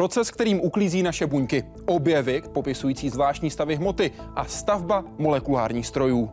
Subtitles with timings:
[0.00, 6.30] Proces, kterým uklízí naše buňky, objevy popisující zvláštní stavy hmoty a stavba molekulárních strojů.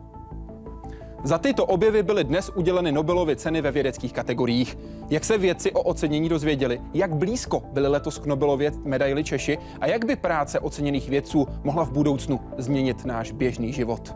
[1.24, 4.78] Za tyto objevy byly dnes uděleny Nobelovy ceny ve vědeckých kategoriích.
[5.10, 9.86] Jak se vědci o ocenění dozvěděli, jak blízko byly letos k Nobelově medaili Češi a
[9.86, 14.14] jak by práce oceněných vědců mohla v budoucnu změnit náš běžný život.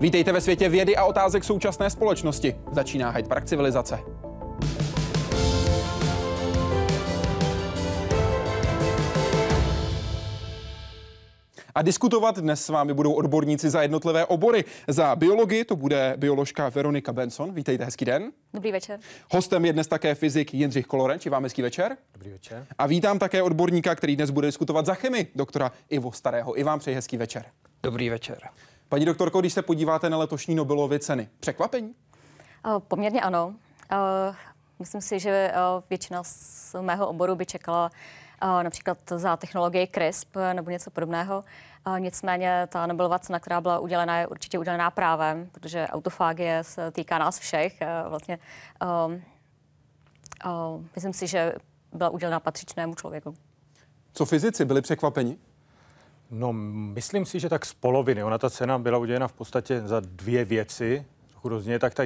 [0.00, 2.54] Vítejte ve světě vědy a otázek současné společnosti.
[2.72, 3.98] Začíná Hyde Park civilizace.
[11.74, 14.64] A diskutovat dnes s vámi budou odborníci za jednotlivé obory.
[14.88, 17.54] Za biologii to bude bioložka Veronika Benson.
[17.54, 18.32] Vítejte, hezký den.
[18.54, 19.00] Dobrý večer.
[19.32, 21.26] Hostem je dnes také fyzik Jindřich Kolorenč.
[21.26, 21.96] Vám hezký večer.
[22.12, 22.66] Dobrý večer.
[22.78, 26.58] A vítám také odborníka, který dnes bude diskutovat za chemii, doktora Ivo Starého.
[26.58, 27.44] I vám přeji hezký večer.
[27.82, 28.38] Dobrý večer.
[28.88, 31.94] Paní doktorko, když se podíváte na letošní Nobelovy ceny, překvapení?
[32.88, 33.54] Poměrně ano.
[34.78, 35.52] Myslím si, že
[35.90, 37.90] většina z mého oboru by čekala
[38.62, 41.44] například za technologii CRISP nebo něco podobného.
[41.98, 47.18] Nicméně ta Nobelova cena, která byla udělena, je určitě udělená právem, protože autofágie se týká
[47.18, 47.78] nás všech.
[48.08, 48.38] Vlastně
[49.06, 49.22] um,
[50.74, 51.52] um, myslím si, že
[51.92, 53.34] byla udělena patřičnému člověku.
[54.12, 55.36] Co fyzici byli překvapeni?
[56.30, 58.24] No, myslím si, že tak z poloviny.
[58.24, 61.04] Ona ta cena byla udělena v podstatě za dvě věci.
[61.44, 62.02] Hrozně tak ta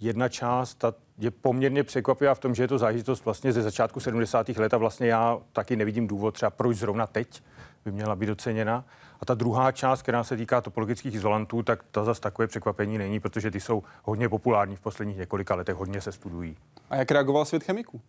[0.00, 4.00] jedna část ta je poměrně překvapivá v tom, že je to záležitost vlastně ze začátku
[4.00, 4.48] 70.
[4.48, 7.42] let a vlastně já taky nevidím důvod třeba proč zrovna teď
[7.84, 8.84] by měla být doceněna.
[9.20, 13.20] A ta druhá část, která se týká topologických izolantů, tak ta zase takové překvapení není,
[13.20, 16.56] protože ty jsou hodně populární v posledních několika letech, hodně se studují.
[16.90, 18.00] A jak reagoval svět chemiků?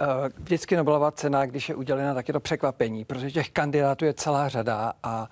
[0.00, 4.14] Eh, vždycky Nobelová cena, když je udělena, tak je to překvapení, protože těch kandidátů je
[4.14, 5.28] celá řada a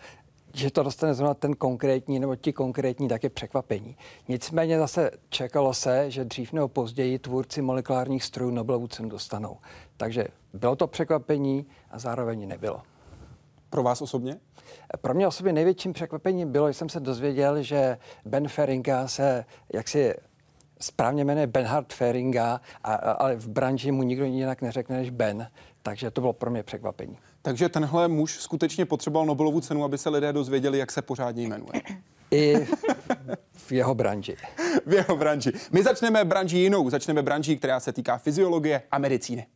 [0.54, 3.96] že to dostane zrovna ten konkrétní nebo ti konkrétní, tak je překvapení.
[4.28, 9.56] Nicméně zase čekalo se, že dřív nebo později tvůrci molekulárních strojů Nobelovu cenu dostanou.
[9.96, 12.82] Takže bylo to překvapení a zároveň nebylo.
[13.76, 14.36] Pro vás osobně?
[15.00, 20.14] Pro mě osobně největším překvapením bylo, že jsem se dozvěděl, že Ben Feringa se jaksi
[20.80, 25.48] správně jmenuje Benhard Feringa, a, ale v branži mu nikdo jinak neřekne než Ben.
[25.82, 27.18] Takže to bylo pro mě překvapení.
[27.42, 31.82] Takže tenhle muž skutečně potřeboval Nobelovu cenu, aby se lidé dozvěděli, jak se pořádně jmenuje.
[32.30, 32.66] I
[33.52, 34.36] v jeho branži.
[34.86, 35.52] v jeho branži.
[35.72, 36.90] My začneme branži jinou.
[36.90, 39.46] Začneme branži, která se týká fyziologie a medicíny.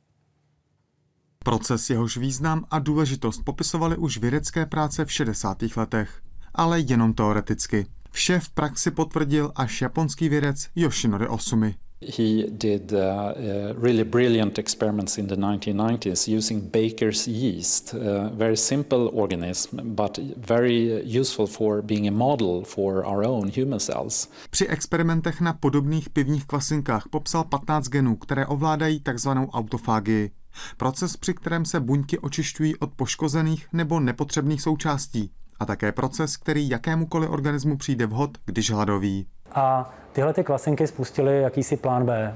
[1.45, 5.59] Proces jehož význam a důležitost popisovaly už vědecké práce v 60.
[5.77, 6.21] letech,
[6.55, 7.87] ale jenom teoreticky.
[8.11, 11.75] Vše v praxi potvrdil až japonský vědec Yoshinori Osumi.
[12.19, 18.01] He did uh, uh, really brilliant experiments in the 1990s using baker's yeast, uh,
[18.37, 24.29] very simple organism, but very useful for being a model for our own human cells.
[24.51, 30.31] Při experimentech na podobných pivních kvasinkách popsal 15 genů, které ovládají takzvanou autofágii.
[30.77, 35.31] Proces, při kterém se buňky očišťují od poškozených nebo nepotřebných součástí.
[35.61, 39.27] A také proces, který jakémukoliv organismu přijde vhod, když hladoví.
[39.53, 42.35] A tyhle ty kvasinky spustily jakýsi plán B,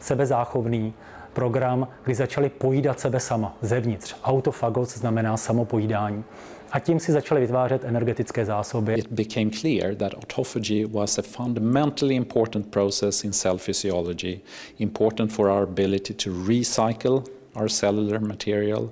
[0.00, 0.94] sebezáchovný
[1.32, 4.16] program, kdy začaly pojídat sebe sama, zevnitř.
[4.24, 6.24] Autofagos znamená samopojídání.
[6.72, 8.94] A tím si začaly vytvářet energetické zásoby.
[8.94, 14.40] It became clear that autophagy was a fundamentally important process in cell physiology,
[14.78, 17.22] important for our ability to recycle
[17.56, 18.90] our cellular material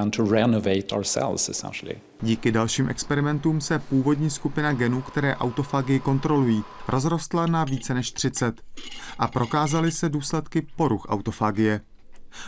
[0.00, 1.96] and to renovate our cells essentially.
[2.22, 8.62] Díky dalším experimentům se původní skupina genů, které autofagii kontrolují, rozrostla na více než 30
[9.18, 11.80] a prokázaly se důsledky poruch autofagie.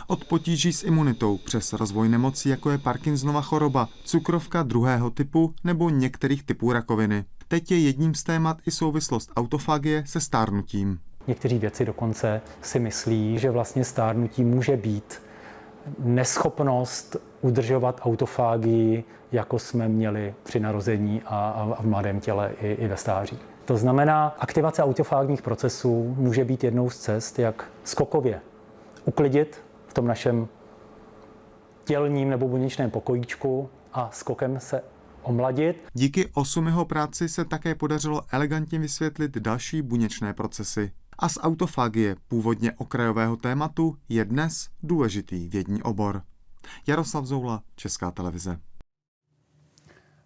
[0.07, 5.89] Od potíží s imunitou přes rozvoj nemocí, jako je Parkinsonova choroba, cukrovka druhého typu nebo
[5.89, 7.25] některých typů rakoviny.
[7.47, 10.99] Teď je jedním z témat i souvislost autofagie se stárnutím.
[11.27, 15.24] Někteří věci dokonce si myslí, že vlastně stárnutí může být
[15.99, 22.97] neschopnost udržovat autofágii, jako jsme měli při narození a, v mladém těle i, i ve
[22.97, 23.37] stáří.
[23.65, 28.41] To znamená, aktivace autofágních procesů může být jednou z cest, jak skokově
[29.05, 30.47] uklidit v tom našem
[31.83, 34.81] tělním nebo buněčném pokojíčku a skokem se
[35.23, 35.83] omladit.
[35.93, 42.71] Díky osumiho práci se také podařilo elegantně vysvětlit další buněčné procesy a z autofagie, původně
[42.71, 46.21] okrajového tématu, je dnes důležitý vědní obor.
[46.87, 48.59] Jaroslav Zoula, Česká televize.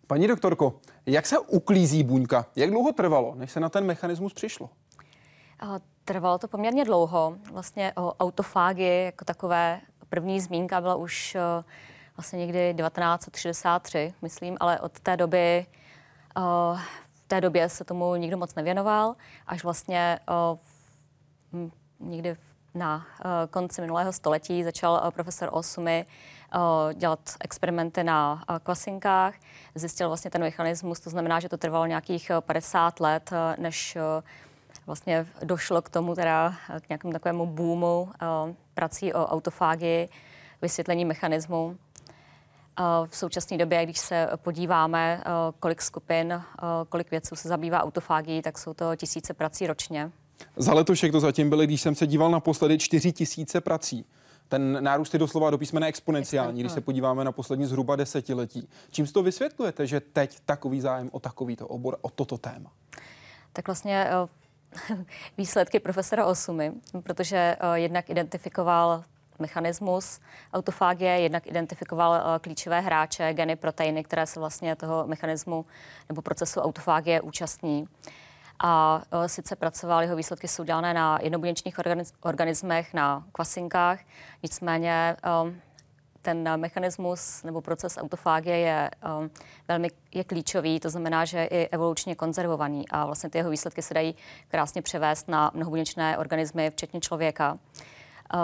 [0.08, 2.46] Paní doktorko, jak se uklízí buňka?
[2.56, 4.70] Jak dlouho trvalo, než se na ten mechanismus přišlo?
[6.06, 7.38] Trvalo to poměrně dlouho.
[7.52, 11.38] Vlastně o autofágii jako takové první zmínka byla už
[12.18, 15.66] vlastně někdy 1963, myslím, ale od té doby
[17.14, 19.16] v té době se tomu nikdo moc nevěnoval,
[19.48, 20.20] až vlastně
[22.00, 22.36] někdy
[22.74, 23.06] na
[23.50, 26.06] konci minulého století začal profesor Osumi
[26.94, 29.36] dělat experimenty na kvasinkách.
[29.76, 33.98] Zjistil vlastně ten mechanismus, to znamená, že to trvalo nějakých 50 let, než
[34.86, 38.12] vlastně došlo k tomu teda k nějakému takovému boomu
[38.74, 40.10] prací o autofágii,
[40.62, 41.78] vysvětlení mechanismu.
[43.08, 45.24] V současné době, když se podíváme,
[45.60, 46.44] kolik skupin,
[46.90, 50.12] kolik věců se zabývá autofágií, tak jsou to tisíce prací ročně.
[50.58, 54.06] Za letošek to zatím byly, když jsem se díval naposledy, čtyři tisíce prací.
[54.48, 58.70] Ten nárůst je doslova do písmene exponenciální, když se podíváme na poslední zhruba desetiletí.
[58.92, 62.72] Čím si to vysvětlujete, že teď takový zájem o takovýto obor, o toto téma?
[63.54, 64.08] Tak vlastně
[65.38, 66.72] výsledky profesora Osumy,
[67.04, 69.04] protože jednak identifikoval
[69.40, 70.20] mechanismus
[70.54, 75.66] autofágie, jednak identifikoval uh, klíčové hráče, geny, proteiny, které se vlastně toho mechanismu
[76.10, 77.88] nebo procesu autofágie účastní.
[78.60, 81.80] A uh, sice pracoval, jeho výsledky jsou dělané na jednobuněčných
[82.22, 84.00] organismech, na kvasinkách,
[84.44, 85.62] nicméně um,
[86.22, 89.30] ten mechanismus nebo proces autofágie je um,
[89.68, 93.82] velmi je klíčový, to znamená, že je i evolučně konzervovaný a vlastně ty jeho výsledky
[93.82, 94.16] se dají
[94.48, 97.58] krásně převést na mnohobuněčné organismy, včetně člověka.
[98.34, 98.40] Uh,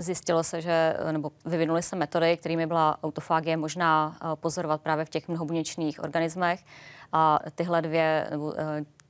[0.00, 5.28] Zjistilo se, že, nebo vyvinuly se metody, kterými byla autofágie možná pozorovat právě v těch
[5.28, 6.64] mnohobuněčných organismech.
[7.12, 8.54] A tyhle dvě, nebo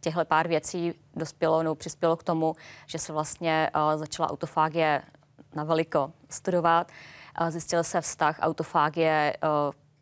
[0.00, 2.54] těchto pár věcí dospělo nebo přispělo k tomu,
[2.86, 5.02] že se vlastně eh, začala autofágie
[5.54, 6.92] na veliko studovat.
[7.48, 9.36] Zjistil se vztah autofágie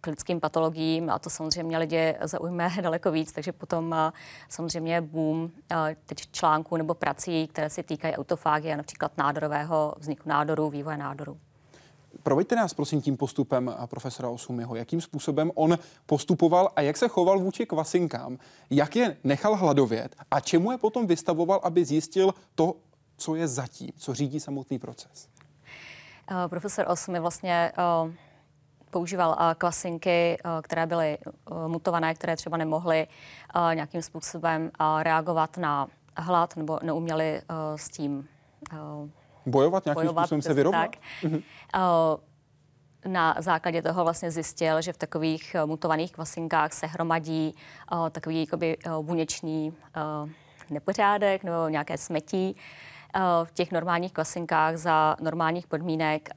[0.01, 4.13] k lidským patologiím a to samozřejmě lidi zaujme daleko víc, takže potom
[4.49, 5.51] samozřejmě boom
[6.07, 11.39] teď článků nebo prací, které se týkají autofágie, například nádorového vzniku nádoru, vývoje nádoru.
[12.23, 14.77] Proveďte nás prosím tím postupem profesora Osumiho.
[14.77, 18.39] Jakým způsobem on postupoval a jak se choval vůči kvasinkám?
[18.71, 22.75] Jak je nechal hladovět a čemu je potom vystavoval, aby zjistil to,
[23.17, 25.29] co je zatím, co řídí samotný proces?
[26.31, 27.73] Uh, profesor Osumi vlastně
[28.05, 28.11] uh,
[28.91, 31.19] používal kvasinky, které byly
[31.67, 33.07] mutované, které třeba nemohly
[33.75, 34.71] nějakým způsobem
[35.03, 35.87] reagovat na
[36.17, 37.43] hlad nebo neuměli
[37.77, 38.29] s tím
[39.47, 40.91] bojovat, nějakým bojovat, způsobem se vyrovnat?
[40.91, 40.97] Tak.
[41.23, 41.43] Mhm.
[43.07, 47.55] Na základě toho vlastně zjistil, že v takových mutovaných kvasinkách se hromadí
[48.11, 49.75] takový jakoby buněčný
[50.71, 52.57] nepořádek nebo nějaké smetí.
[53.45, 56.29] V těch normálních kvasinkách za normálních podmínek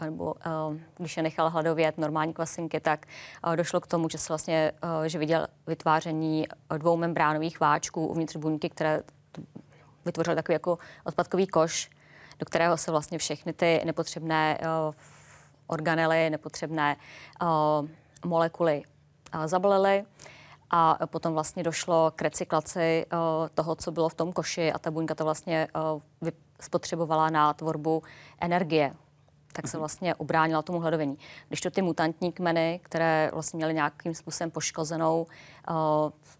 [0.00, 3.06] nebo uh, když je nechal hladovět normální kvasinky, tak
[3.46, 6.46] uh, došlo k tomu, že se vlastně, uh, že viděl vytváření
[6.78, 9.02] dvou membránových váčků uvnitř buňky, které
[10.04, 11.90] vytvořily takový jako odpadkový koš,
[12.38, 14.94] do kterého se vlastně všechny ty nepotřebné uh,
[15.66, 16.96] organely, nepotřebné
[17.42, 17.48] uh,
[18.24, 18.82] molekuly
[19.34, 20.04] uh, zabalily.
[20.70, 23.18] A potom vlastně došlo k recyklaci uh,
[23.54, 25.68] toho, co bylo v tom koši a ta buňka to vlastně
[26.22, 28.02] uh, spotřebovala na tvorbu
[28.40, 28.92] energie
[29.52, 31.18] tak se vlastně obránila tomu hladovění.
[31.48, 35.26] Když to ty mutantní kmeny, které vlastně měly nějakým způsobem poškozenou,
[35.70, 35.76] uh,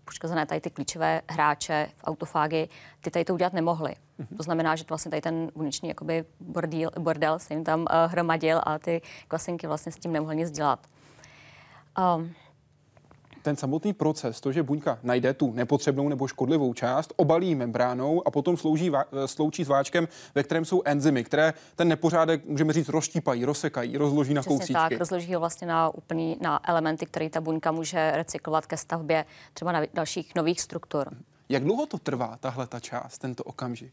[0.04, 2.68] poškozené tady ty klíčové hráče v autofági,
[3.00, 3.90] ty tady to udělat nemohly.
[3.90, 4.36] Mm-hmm.
[4.36, 7.86] To znamená, že to vlastně tady ten buněčný jakoby bordel, bordel se jim tam uh,
[8.12, 10.86] hromadil a ty klasinky vlastně s tím nemohly nic dělat.
[12.16, 12.34] Um,
[13.42, 18.30] ten samotný proces, to, že buňka najde tu nepotřebnou nebo škodlivou část, obalí membránou a
[18.30, 18.90] potom slouží,
[19.26, 24.34] sloučí s váčkem, ve kterém jsou enzymy, které ten nepořádek, můžeme říct, rozštípají, rozsekají, rozloží
[24.34, 24.72] na kousíčky.
[24.72, 29.24] tak, rozloží ho vlastně na úplný, na elementy, které ta buňka může recyklovat ke stavbě
[29.54, 31.08] třeba na dalších nových struktur.
[31.48, 33.92] Jak dlouho to trvá, tahle ta část, tento okamžik?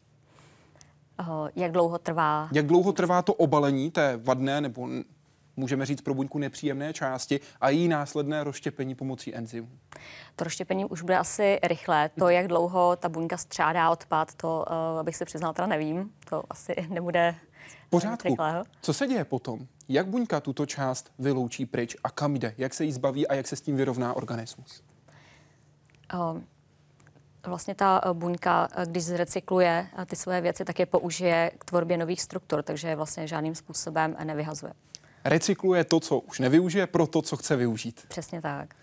[1.56, 2.50] jak dlouho trvá?
[2.52, 4.88] Jak dlouho trvá to obalení té vadné nebo
[5.60, 9.70] můžeme říct pro buňku nepříjemné části a její následné rozštěpení pomocí enzymů?
[10.36, 12.10] To rozštěpení už bude asi rychlé.
[12.20, 16.12] To, jak dlouho ta buňka střádá odpad, to uh, abych se přiznal, teda nevím.
[16.30, 17.36] To asi nebude
[17.90, 18.38] pořádku.
[18.82, 19.68] Co se děje potom?
[19.90, 22.54] Jak buňka tuto část vyloučí pryč a kam jde?
[22.58, 24.84] Jak se jí zbaví a jak se s tím vyrovná organismus?
[26.14, 26.42] Uh,
[27.48, 32.64] vlastně ta buňka, když zrecykluje ty své věci, tak je použije k tvorbě nových struktur,
[32.64, 34.74] takže vlastně žádným způsobem nevyhazuje
[35.26, 38.02] recykluje to, co už nevyužije, pro to, co chce využít.
[38.08, 38.76] Přesně tak.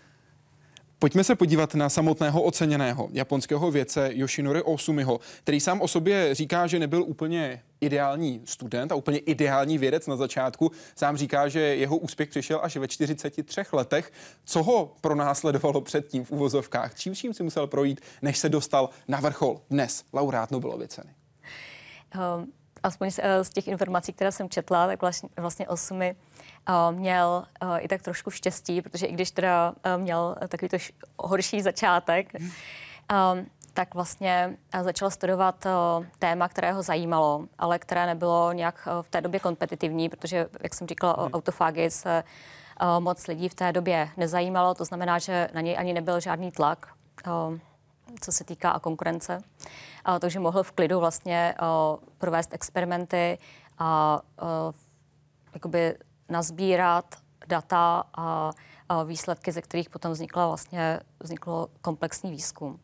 [0.99, 6.67] Pojďme se podívat na samotného oceněného japonského vědce Yoshinori Osumiho, který sám o sobě říká,
[6.67, 10.71] že nebyl úplně ideální student a úplně ideální vědec na začátku.
[10.95, 14.11] Sám říká, že jeho úspěch přišel až ve 43 letech.
[14.45, 16.95] Co ho pronásledovalo předtím v uvozovkách?
[16.95, 21.09] Čím vším si musel projít, než se dostal na vrchol dnes laureát Nobelovy ceny?
[22.15, 22.51] Um,
[22.87, 26.15] aspoň z, eh, z těch informací, které jsem četla, tak vlastně, vlastně Osumi
[26.69, 30.77] uh, měl uh, i tak trošku štěstí, protože i když teda měl takový to
[31.19, 35.67] horší začátek, um, tak vlastně začal studovat
[36.19, 40.87] téma, které ho zajímalo, ale které nebylo nějak v té době kompetitivní, protože, jak jsem
[40.87, 41.33] říkala, o mhm.
[41.33, 42.23] autofágii se
[42.99, 46.87] moc lidí v té době nezajímalo, to znamená, že na něj ani nebyl žádný tlak,
[48.21, 49.41] co se týká konkurence.
[50.19, 51.55] Takže mohl v klidu vlastně
[52.17, 53.37] provést experimenty
[53.79, 54.21] a
[55.53, 55.97] jakoby
[56.29, 57.15] nazbírat
[57.47, 58.51] data a
[59.05, 62.79] výsledky, ze kterých potom vznikla vlastně, vzniklo komplexní výzkum.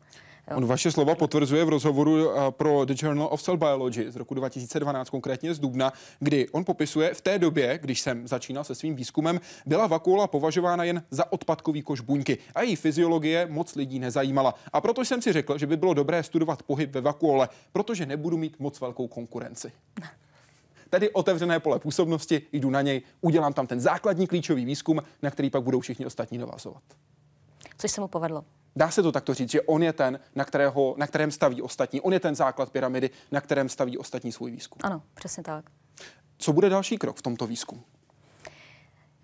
[0.52, 4.34] On vaše slova potvrzuje v rozhovoru eh, pro The Journal of Cell Biology z roku
[4.34, 8.96] 2012, konkrétně z Dubna, kdy on popisuje v té době, když jsem začínal se svým
[8.96, 14.54] výzkumem, byla vakuola považována jen za odpadkový koš buňky a její fyziologie moc lidí nezajímala.
[14.72, 18.36] A proto jsem si řekl, že by bylo dobré studovat pohyb ve vakuole, protože nebudu
[18.36, 19.72] mít moc velkou konkurenci.
[20.90, 25.50] Tedy otevřené pole působnosti, jdu na něj, udělám tam ten základní klíčový výzkum, na který
[25.50, 26.82] pak budou všichni ostatní navazovat.
[27.78, 28.44] Což se mu povedlo.
[28.76, 32.00] Dá se to takto říct, že on je ten, na, kterého, na kterém staví ostatní.
[32.00, 34.78] On je ten základ pyramidy, na kterém staví ostatní svůj výzkum.
[34.82, 35.64] Ano, přesně tak.
[36.38, 37.82] Co bude další krok v tomto výzkumu?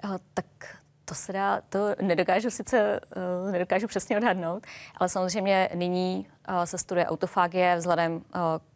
[0.04, 0.46] Uh, tak
[1.04, 3.00] to se dá, to nedokážu sice,
[3.44, 4.66] uh, nedokážu přesně odhadnout,
[4.96, 8.22] ale samozřejmě nyní uh, se studuje autofágie vzhledem uh,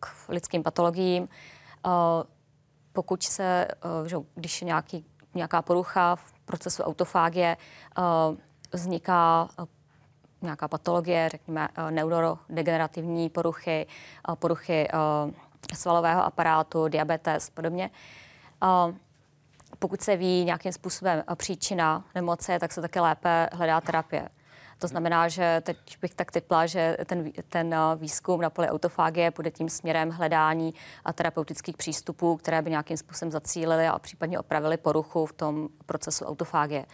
[0.00, 1.22] k lidským patologiím.
[1.22, 1.92] Uh,
[2.92, 3.68] pokud se,
[4.00, 7.56] uh, že, když je nějaký, nějaká porucha v procesu autofágie,
[7.98, 8.36] uh,
[8.72, 9.48] vzniká
[10.44, 13.86] nějaká patologie, řekněme eh, neurodegenerativní poruchy,
[14.28, 14.96] eh, poruchy eh,
[15.74, 17.90] svalového aparátu, diabetes podobně.
[19.78, 24.28] Pokud se ví nějakým způsobem příčina nemoci, tak se také lépe hledá terapie.
[24.78, 29.50] To znamená, že teď bych tak typla, že ten, ten výzkum na poli autofágie bude
[29.50, 30.74] tím směrem hledání
[31.04, 36.24] a terapeutických přístupů, které by nějakým způsobem zacílily a případně opravily poruchu v tom procesu
[36.24, 36.86] autofágie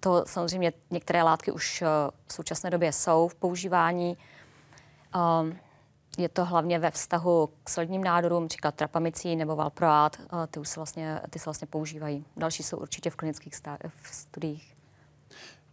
[0.00, 1.86] to samozřejmě některé látky už eh,
[2.26, 4.18] v současné době jsou v používání.
[5.14, 5.58] Ehm,
[6.18, 10.68] je to hlavně ve vztahu k sledním nádorům, například trapamicín nebo valproát, eh, ty, už
[10.68, 12.24] se vlastně, ty se vlastně používají.
[12.36, 13.54] Další jsou určitě v klinických
[14.12, 14.77] studiích.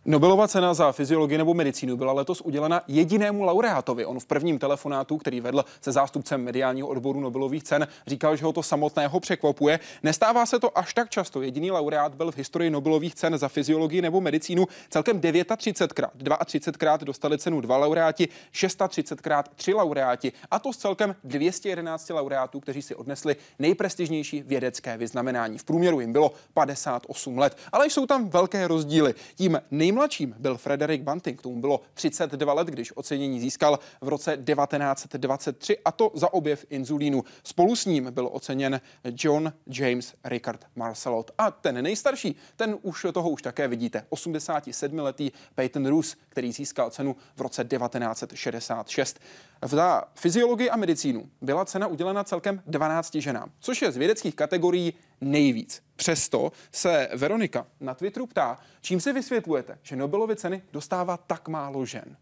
[0.08, 4.06] Nobelova cena za fyziologii nebo medicínu byla letos udělena jedinému laureátovi.
[4.06, 8.54] On v prvním telefonátu, který vedl se zástupcem mediálního odboru Nobelových cen, říkal, že ho
[8.54, 9.80] to samotného překvapuje.
[10.04, 11.42] Nestává se to až tak často.
[11.42, 16.10] Jediný laureát byl v historii Nobelových cen za fyziologii nebo medicínu celkem 39krát.
[16.16, 22.82] 32krát dostali cenu dva laureáti, 630krát tři laureáti a to z celkem 211 laureátů, kteří
[22.82, 25.58] si odnesli nejprestižnější vědecké vyznamenání.
[25.58, 29.14] V průměru jim bylo 58 let, ale jsou tam velké rozdíly.
[29.36, 34.32] Tím nej Nejmladším byl Frederick Banting, tomu bylo 32 let, když ocenění získal v roce
[34.32, 37.24] 1923 a to za objev inzulínu.
[37.44, 41.32] Spolu s ním byl oceněn John James Rickard Marcelot.
[41.38, 47.16] A ten nejstarší, ten už toho už také vidíte, 87-letý Peyton Roos, který získal cenu
[47.36, 49.20] v roce 1966.
[49.62, 54.94] Za fyziologii a medicínu byla cena udělena celkem 12 ženám, což je z vědeckých kategorií
[55.22, 55.84] nejvíc.
[55.96, 61.86] Přesto se Veronika na Twitteru ptá, čím si vysvětlujete, že Nobelovy ceny dostává tak málo
[61.86, 62.18] žen?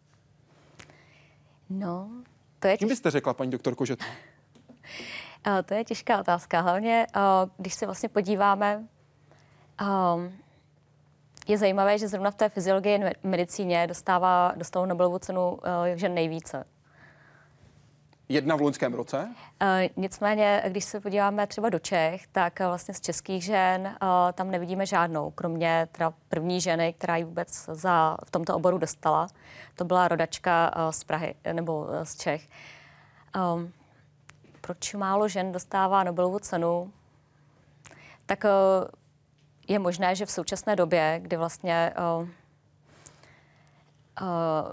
[1.70, 2.10] No,
[2.60, 2.78] to je...
[2.78, 4.06] Čím byste řekla, paní doktorko, že to?
[5.66, 6.62] to je těžká otázka.
[6.62, 7.08] Hlavně,
[7.58, 8.88] když se vlastně podíváme,
[11.48, 15.60] je zajímavé, že zrovna v té fyziologii medicíně dostává, dostalo Nobelovu cenu
[15.96, 16.66] žen nejvíce
[18.34, 19.36] jedna v loňském roce?
[19.62, 24.08] Uh, nicméně, když se podíváme třeba do Čech, tak uh, vlastně z českých žen uh,
[24.34, 29.28] tam nevidíme žádnou, kromě teda první ženy, která ji vůbec za, v tomto oboru dostala.
[29.75, 32.50] To byla rodačka uh, z Prahy, nebo z Čech.
[33.56, 33.74] Um,
[34.62, 36.92] proč málo žen dostává Nobelovu cenu?
[38.25, 38.44] Tak
[39.68, 41.94] je možné, že v současné době, kdy vlastně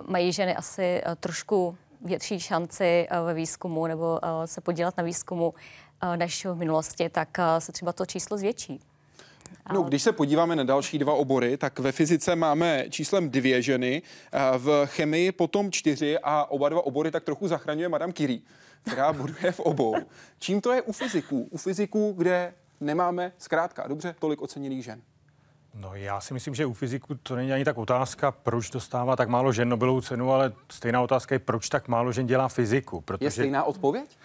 [0.07, 5.55] mají ženy asi trošku větší šanci eh, ve výzkumu nebo eh, se podílet na výzkumu
[6.03, 8.81] eh, než v minulosti, tak se třeba to číslo zvětší.
[9.73, 14.03] No, když se podíváme na další dva obory, tak ve fyzice máme číslem dvě ženy,
[14.59, 18.41] v chemii potom čtyři a oba dva obory tak trochu zachraňuje Madame Curie,
[18.83, 19.95] která buduje v obou.
[20.39, 21.49] Čím to je u fyziků?
[21.51, 25.03] U fyziků, kde nemáme zkrátka dobře tolik oceněných žen.
[25.75, 29.29] No já si myslím, že u fyziku to není ani tak otázka, proč dostává tak
[29.29, 33.01] málo žen Nobelovu cenu, ale stejná otázka je, proč tak málo žen dělá fyziku.
[33.01, 34.19] Protože je stejná odpověď?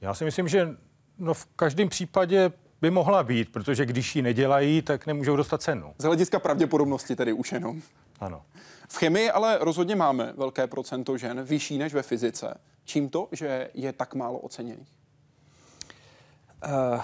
[0.00, 0.68] Já si myslím, že
[1.18, 5.94] no v každém případě by mohla být, protože když ji nedělají, tak nemůžou dostat cenu.
[5.98, 7.82] Z hlediska pravděpodobnosti tedy už jenom.
[8.20, 8.42] Ano.
[8.88, 12.54] V chemii ale rozhodně máme velké procento žen, vyšší než ve fyzice.
[12.84, 14.88] Čím to, že je tak málo oceněných?
[16.66, 17.00] Uh,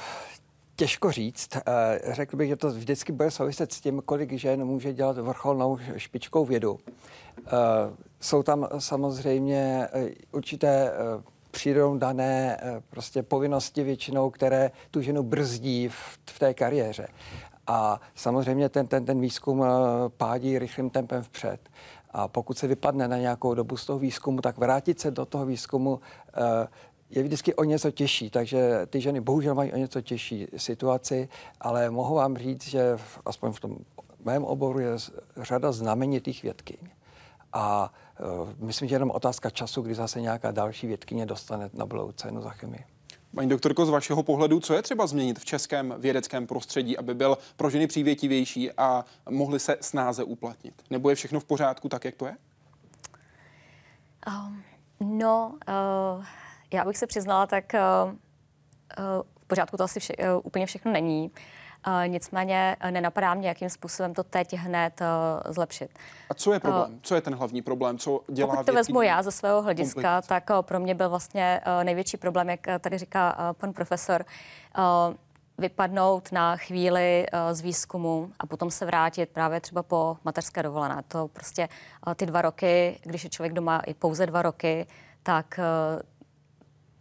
[0.82, 1.56] Těžko říct.
[1.56, 5.78] Eh, řekl bych, že to vždycky bude souviset s tím, kolik žen může dělat vrcholnou
[5.96, 6.78] špičkou vědu.
[7.38, 7.50] Eh,
[8.20, 10.92] jsou tam samozřejmě eh, určité
[11.50, 12.60] přírodou dané
[12.90, 17.08] prostě povinnosti většinou, které tu ženu brzdí v, té kariéře.
[17.66, 19.64] A samozřejmě ten, ten, ten výzkum
[20.16, 21.60] pádí rychlým tempem vpřed.
[22.10, 25.46] A pokud se vypadne na nějakou dobu z toho výzkumu, tak vrátit se do toho
[25.46, 26.00] výzkumu
[27.12, 31.28] je vždycky o něco těžší, takže ty ženy bohužel mají o něco těžší situaci,
[31.60, 33.76] ale mohu vám říct, že v, aspoň v tom
[34.24, 34.96] mém oboru je
[35.36, 36.78] řada znamenitých vědkyň.
[37.52, 37.92] A
[38.40, 42.50] uh, myslím, že jenom otázka času, kdy zase nějaká další vědkyně dostane Nobelovu cenu za
[42.50, 42.84] chemii.
[43.34, 47.38] Paní doktorko, z vašeho pohledu, co je třeba změnit v českém vědeckém prostředí, aby byl
[47.56, 50.74] pro ženy přívětivější a mohly se snáze uplatnit?
[50.90, 52.36] Nebo je všechno v pořádku tak, jak to je?
[54.28, 54.62] Um,
[55.18, 55.58] no,
[56.18, 56.24] uh,
[56.72, 58.16] já bych se přiznala, tak uh, uh,
[59.40, 61.30] v pořádku to asi vše, uh, úplně všechno není.
[62.06, 65.00] Nicméně nenapadá mě, jakým způsobem to teď hned
[65.48, 65.98] zlepšit.
[66.30, 66.98] A co je problém?
[67.02, 67.98] Co je ten hlavní problém?
[67.98, 70.28] Co dělá Pokud to vezmu já ze svého hlediska, komplikace?
[70.28, 74.24] tak pro mě byl vlastně největší problém, jak tady říká pan profesor,
[75.58, 81.02] vypadnout na chvíli z výzkumu a potom se vrátit právě třeba po mateřské dovolené.
[81.08, 81.68] To prostě
[82.16, 84.86] ty dva roky, když je člověk doma i pouze dva roky,
[85.22, 85.60] tak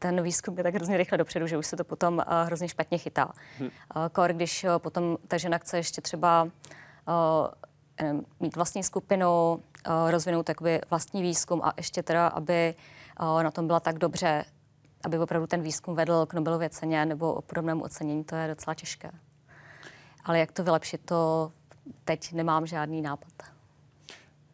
[0.02, 2.98] ten výzkum je tak hrozně rychle dopředu, že už se to potom uh, hrozně špatně
[2.98, 3.32] chytá.
[3.58, 3.68] Hmm.
[3.68, 10.12] Uh, kor, když uh, potom ta žena chce ještě třeba uh, mít vlastní skupinu, uh,
[10.12, 12.76] rozvinout takový vlastní výzkum a ještě teda, aby
[13.22, 14.46] uh, na tom byla tak dobře,
[15.06, 19.12] aby opravdu ten výzkum vedl k Nobelově ceně nebo podobnému ocenění, to je docela těžké.
[20.26, 21.52] Ale jak to vylepšit, to
[22.06, 23.51] teď nemám žádný nápad.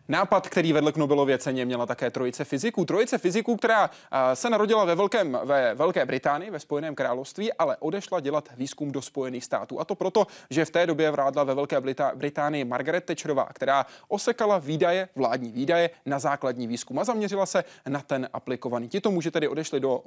[0.09, 2.85] Nápad, který vedl k Nobelově ceně, měla také trojice fyziků.
[2.85, 3.89] Trojice fyziků, která
[4.33, 9.01] se narodila ve, Velkém, ve Velké Británii, ve Spojeném království, ale odešla dělat výzkum do
[9.01, 9.79] Spojených států.
[9.79, 11.81] A to proto, že v té době vládla ve Velké
[12.15, 18.01] Británii Margaret Thatcherová, která osekala výdaje, vládní výdaje na základní výzkum a zaměřila se na
[18.01, 18.89] ten aplikovaný.
[18.89, 20.03] Tito muži tedy odešli do,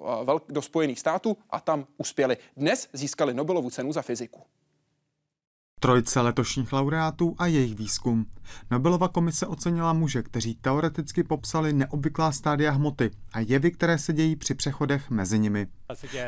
[0.49, 2.37] do Spojených států a tam uspěli.
[2.57, 4.41] Dnes získali Nobelovu cenu za fyziku.
[5.83, 8.27] Trojce letošních laureátů a jejich výzkum.
[8.71, 14.37] Nobelova komise ocenila muže, kteří teoreticky popsali neobvyklá stádia hmoty a jevy, které se dějí
[14.37, 15.67] při přechodech mezi nimi.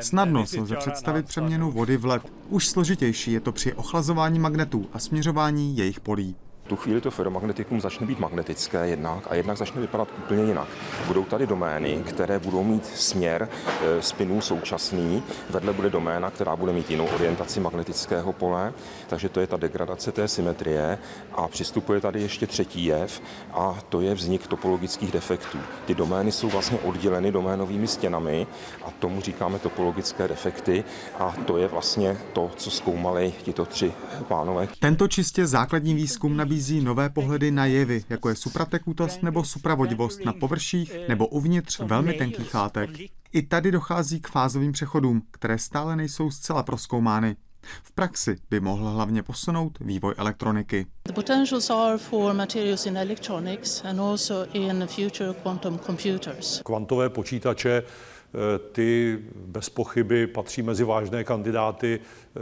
[0.01, 2.33] Snadno se lze představit přeměnu vody v led.
[2.49, 7.81] Už složitější je to při ochlazování magnetů a směřování jejich polí tu chvíli to ferromagnetikum
[7.81, 10.69] začne být magnetické jednak a jednak začne vypadat úplně jinak.
[11.07, 13.49] Budou tady domény, které budou mít směr
[13.81, 18.73] e, spinů současný, vedle bude doména, která bude mít jinou orientaci magnetického pole,
[19.07, 20.99] takže to je ta degradace té symetrie
[21.33, 23.23] a přistupuje tady ještě třetí jev
[23.53, 25.59] a to je vznik topologických defektů.
[25.87, 28.47] Ty domény jsou vlastně odděleny doménovými stěnami
[28.85, 30.85] a tomu říkáme topologické defekty
[31.19, 33.93] a to je vlastně to, co zkoumali tito tři
[34.29, 34.69] pánové.
[34.79, 40.25] Tento čistě základní výzkum nabízí nabízí nové pohledy na jevy, jako je supratekutost nebo supravodivost
[40.25, 42.91] na površích nebo uvnitř velmi tenkých látek.
[43.33, 47.37] I tady dochází k fázovým přechodům, které stále nejsou zcela proskoumány.
[47.83, 50.87] V praxi by mohl hlavně posunout vývoj elektroniky.
[51.07, 56.63] The potentials are for materials in electronics and also in future quantum computers.
[56.65, 62.41] Kvantové počítače eh, ty bez pochyby patří mezi vážné kandidáty eh,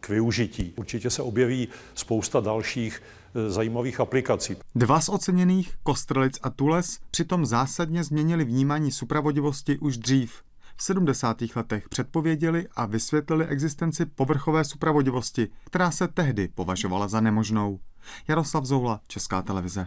[0.00, 0.72] k využití.
[0.76, 3.02] Určitě se objeví spousta dalších
[3.48, 4.56] zajímavých aplikací.
[4.74, 10.42] Dva z oceněných, Kostrelic a Tules, přitom zásadně změnili vnímání supravodivosti už dřív.
[10.76, 11.36] V 70.
[11.56, 17.78] letech předpověděli a vysvětlili existenci povrchové supravodivosti, která se tehdy považovala za nemožnou.
[18.28, 19.86] Jaroslav Zoula, Česká televize.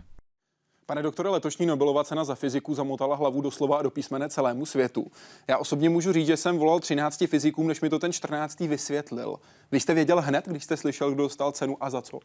[0.86, 5.12] Pane doktore, letošní Nobelova cena za fyziku zamotala hlavu doslova a do písmene celému světu.
[5.48, 8.60] Já osobně můžu říct, že jsem volal 13 fyzikům, než mi to ten 14.
[8.60, 9.36] vysvětlil.
[9.72, 12.20] Vy jste věděl hned, když jste slyšel, kdo dostal cenu a za co?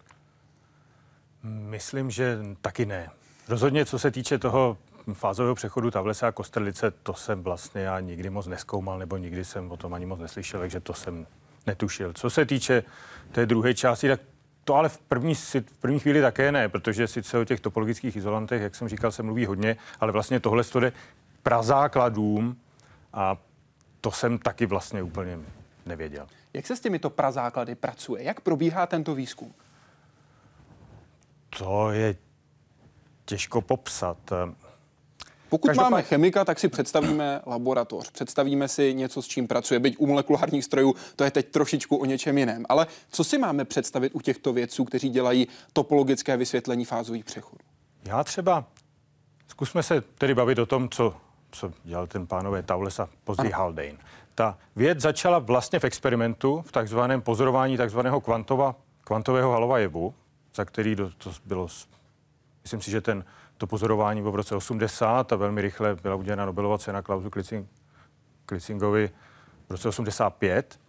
[1.42, 3.10] Myslím, že taky ne.
[3.48, 4.78] Rozhodně, co se týče toho
[5.12, 9.72] fázového přechodu Tavlese a Kostrlice, to jsem vlastně já nikdy moc neskoumal, nebo nikdy jsem
[9.72, 11.26] o tom ani moc neslyšel, takže to jsem
[11.66, 12.12] netušil.
[12.12, 12.82] Co se týče
[13.32, 14.20] té druhé části, tak
[14.64, 18.62] to ale v první, v první chvíli také ne, protože sice o těch topologických izolantech,
[18.62, 20.92] jak jsem říkal, se mluví hodně, ale vlastně tohle jde
[21.42, 22.56] prazákladům
[23.12, 23.36] a
[24.00, 25.38] to jsem taky vlastně úplně
[25.86, 26.26] nevěděl.
[26.52, 28.22] Jak se s těmito prazáklady pracuje?
[28.22, 29.54] Jak probíhá tento výzkum?
[31.58, 32.16] To je
[33.24, 34.18] těžko popsat.
[35.48, 35.90] Pokud Každopád...
[35.90, 39.80] máme chemika, tak si představíme laboratoř, představíme si něco, s čím pracuje.
[39.80, 42.64] Byť u molekulárních strojů to je teď trošičku o něčem jiném.
[42.68, 47.64] Ale co si máme představit u těchto vědců, kteří dělají topologické vysvětlení fázových přechodů?
[48.04, 48.64] Já třeba,
[49.48, 51.14] zkusme se tedy bavit o tom, co,
[51.50, 53.98] co dělal ten pánové Taules a později Haldane.
[54.34, 60.14] Ta věc začala vlastně v experimentu, v takzvaném pozorování takzvaného kvantova, kvantového halova jevu,
[60.58, 61.68] za který do, to bylo,
[62.62, 63.24] myslím si, že ten,
[63.56, 67.30] to pozorování bylo v roce 80 a velmi rychle byla udělena Nobelova cena Klausu
[68.46, 69.10] Klicingovi
[69.68, 70.80] v roce 85.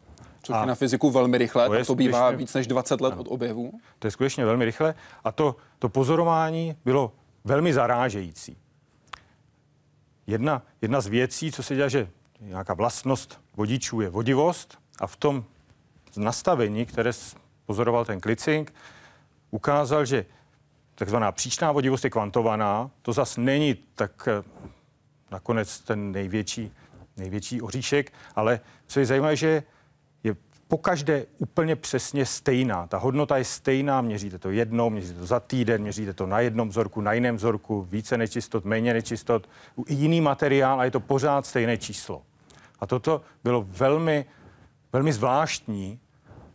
[0.43, 3.13] Což je na fyziku velmi rychle, to, je to bývá skutečně, víc než 20 let
[3.13, 3.73] ano, od objevu.
[3.99, 8.58] To je skutečně velmi rychle a to, to pozorování bylo velmi zarážející.
[10.27, 15.15] Jedna, jedna z věcí, co se dělá, že nějaká vlastnost vodičů je vodivost a v
[15.15, 15.45] tom
[16.17, 17.12] nastavení, které
[17.65, 18.73] pozoroval ten Klicing,
[19.51, 20.25] ukázal, že
[20.95, 22.91] takzvaná příčná vodivost je kvantovaná.
[23.01, 24.43] To zas není tak eh,
[25.31, 26.71] nakonec ten největší,
[27.17, 29.63] největší oříšek, ale co je zajímavé, že
[30.23, 30.35] je
[30.67, 32.88] po každé úplně přesně stejná.
[32.88, 36.69] Ta hodnota je stejná, měříte to jednou, měříte to za týden, měříte to na jednom
[36.69, 39.49] vzorku, na jiném vzorku, více nečistot, méně nečistot,
[39.88, 42.21] jiný materiál a je to pořád stejné číslo.
[42.79, 44.25] A toto bylo velmi,
[44.93, 45.99] velmi zvláštní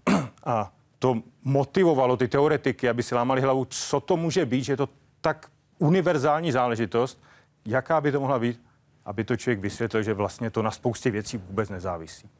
[0.44, 0.72] a
[1.04, 4.88] to motivovalo ty teoretiky, aby si lámali hlavu, co to může být, že je to
[5.20, 7.22] tak univerzální záležitost,
[7.64, 8.62] jaká by to mohla být,
[9.04, 12.30] aby to člověk vysvětlil, že vlastně to na spoustě věcí vůbec nezávisí.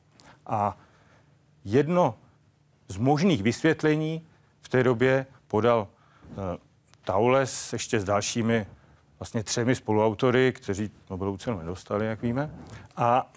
[0.46, 0.79] A
[1.64, 2.14] jedno
[2.88, 4.27] z možných vysvětlení
[4.61, 5.88] v té době podal
[6.29, 6.37] uh,
[7.05, 8.66] Taules ještě s dalšími
[9.18, 12.50] vlastně třemi spoluautory, kteří Nobelovu cenu nedostali, jak víme.
[12.96, 13.33] A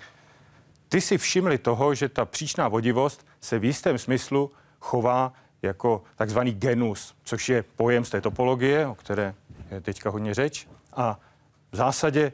[0.88, 4.50] ty si všimli toho, že ta příčná vodivost se v jistém smyslu
[4.80, 9.34] chová jako takzvaný genus, což je pojem z té topologie, o které
[9.70, 10.68] je teďka hodně řeč.
[10.92, 11.20] A
[11.72, 12.32] v zásadě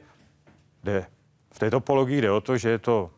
[0.85, 1.07] jde,
[1.53, 3.11] v té topologii jde o to, že je to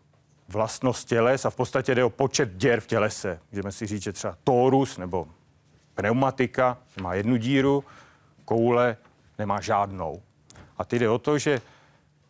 [0.49, 3.41] vlastnost těles a v podstatě jde o počet děr v tělese.
[3.53, 5.29] Můžeme si říct, že třeba torus nebo
[5.95, 7.85] pneumatika má jednu díru,
[8.45, 8.97] koule
[9.39, 10.23] nemá žádnou.
[10.79, 11.61] A ty jde o to, že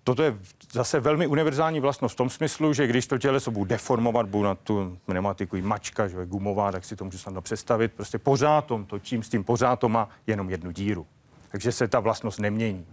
[0.08, 0.38] toto je
[0.72, 4.54] zase velmi univerzální vlastnost v tom smyslu, že když to těleso budu deformovat, budu na
[4.54, 7.92] tu pneumatiku i mačka, že je gumová, tak si to můžu snadno představit.
[7.92, 11.06] Prostě pořád tom točím, s tím pořád to má jenom jednu díru.
[11.50, 12.86] Takže se ta vlastnost nemění.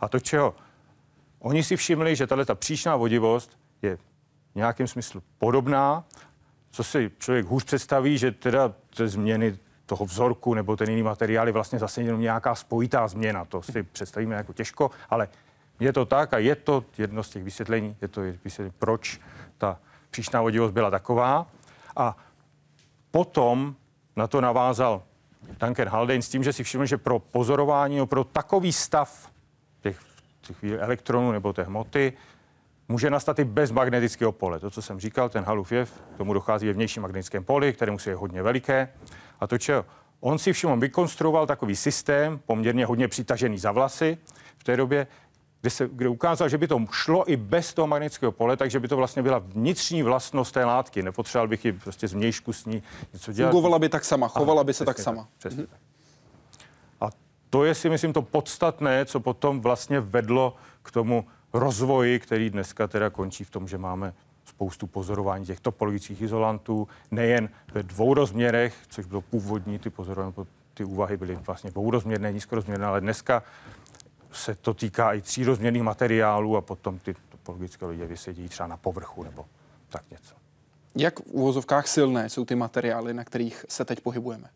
[0.00, 0.54] A to, čeho
[1.38, 4.00] oni si všimli, že tahle ta příšná vodivost je v
[4.54, 6.04] nějakém smyslu podobná,
[6.70, 11.46] co si člověk hůř představí, že teda ty změny toho vzorku nebo ten jiný materiál
[11.46, 13.44] je vlastně zase jenom nějaká spojitá změna.
[13.44, 15.28] To si představíme jako těžko, ale
[15.80, 19.20] je to tak a je to jedno z těch vysvětlení, je to vysvětlení, proč
[19.58, 19.78] ta
[20.10, 21.46] příšná vodivost byla taková.
[21.96, 22.16] A
[23.10, 23.74] potom
[24.16, 25.02] na to navázal
[25.60, 29.30] Duncan Haldane s tím, že si všiml, že pro pozorování, no pro takový stav
[29.80, 30.00] těch,
[30.40, 32.12] těch elektronů nebo té hmoty
[32.88, 34.60] může nastat i bez magnetického pole.
[34.60, 38.10] To, co jsem říkal, ten halův jev, tomu dochází ve vnějším magnetickém poli, které musí
[38.10, 38.88] je hodně veliké.
[39.40, 39.84] A to, čeho
[40.20, 44.18] on si všiml, vykonstruoval takový systém, poměrně hodně přitažený za vlasy
[44.58, 45.06] v té době,
[45.60, 48.88] kde, se, kde ukázal, že by to šlo i bez toho magnetického pole, takže by
[48.88, 51.02] to vlastně byla vnitřní vlastnost té látky.
[51.02, 53.50] Nepotřeboval bych ji prostě z mějšku s ní něco dělat.
[53.50, 55.22] Fungovala by tak sama, chovala Aha, by se tak sama.
[55.22, 55.72] Tak, přesně mhm.
[57.00, 57.10] A
[57.50, 62.86] to je si myslím to podstatné, co potom vlastně vedlo k tomu rozvoji, který dneska
[62.86, 68.74] teda končí v tom, že máme spoustu pozorování těch topologických izolantů, nejen ve dvou rozměrech,
[68.88, 70.34] což bylo původní, ty pozorování,
[70.74, 73.42] ty úvahy byly vlastně dvourozměrné, nízkorozměrné, ale dneska
[74.32, 79.22] se to týká i třírozměrných materiálů a potom ty topologické lidi vysedí třeba na povrchu
[79.22, 79.46] nebo
[79.88, 80.34] tak něco.
[80.94, 84.50] Jak v uvozovkách silné jsou ty materiály, na kterých se teď pohybujeme?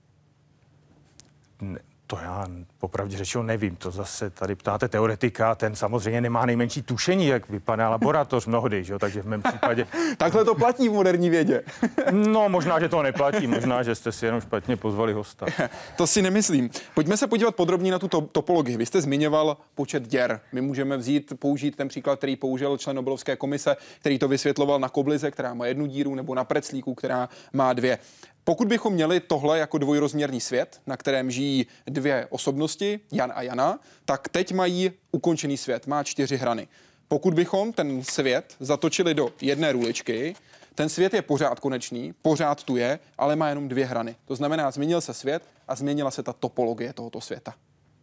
[1.61, 2.47] Ne, to já
[2.79, 3.77] popravdě řečeno nevím.
[3.77, 8.99] To zase tady ptáte teoretika, ten samozřejmě nemá nejmenší tušení, jak vypadá laboratoř mnohdy, že?
[8.99, 9.87] takže v mém případě...
[10.17, 11.63] Takhle to platí v moderní vědě.
[12.11, 15.47] no, možná, že to neplatí, možná, že jste si jenom špatně pozvali hosta.
[15.97, 16.71] to si nemyslím.
[16.95, 18.77] Pojďme se podívat podrobně na tu to- topologii.
[18.77, 20.41] Vy jste zmiňoval počet děr.
[20.53, 24.89] My můžeme vzít, použít ten příklad, který použil člen Nobelovské komise, který to vysvětloval na
[24.89, 27.99] koblize, která má jednu díru, nebo na preclíku, která má dvě.
[28.45, 33.81] Pokud bychom měli tohle jako dvojrozměrný svět, na kterém žijí dvě osobnosti, Jan a Jana,
[34.05, 36.69] tak teď mají ukončený svět, má čtyři hrany.
[37.09, 40.37] Pokud bychom ten svět zatočili do jedné ruličky,
[40.75, 44.17] ten svět je pořád konečný, pořád tu je, ale má jenom dvě hrany.
[44.25, 47.55] To znamená, změnil se svět a změnila se ta topologie tohoto světa.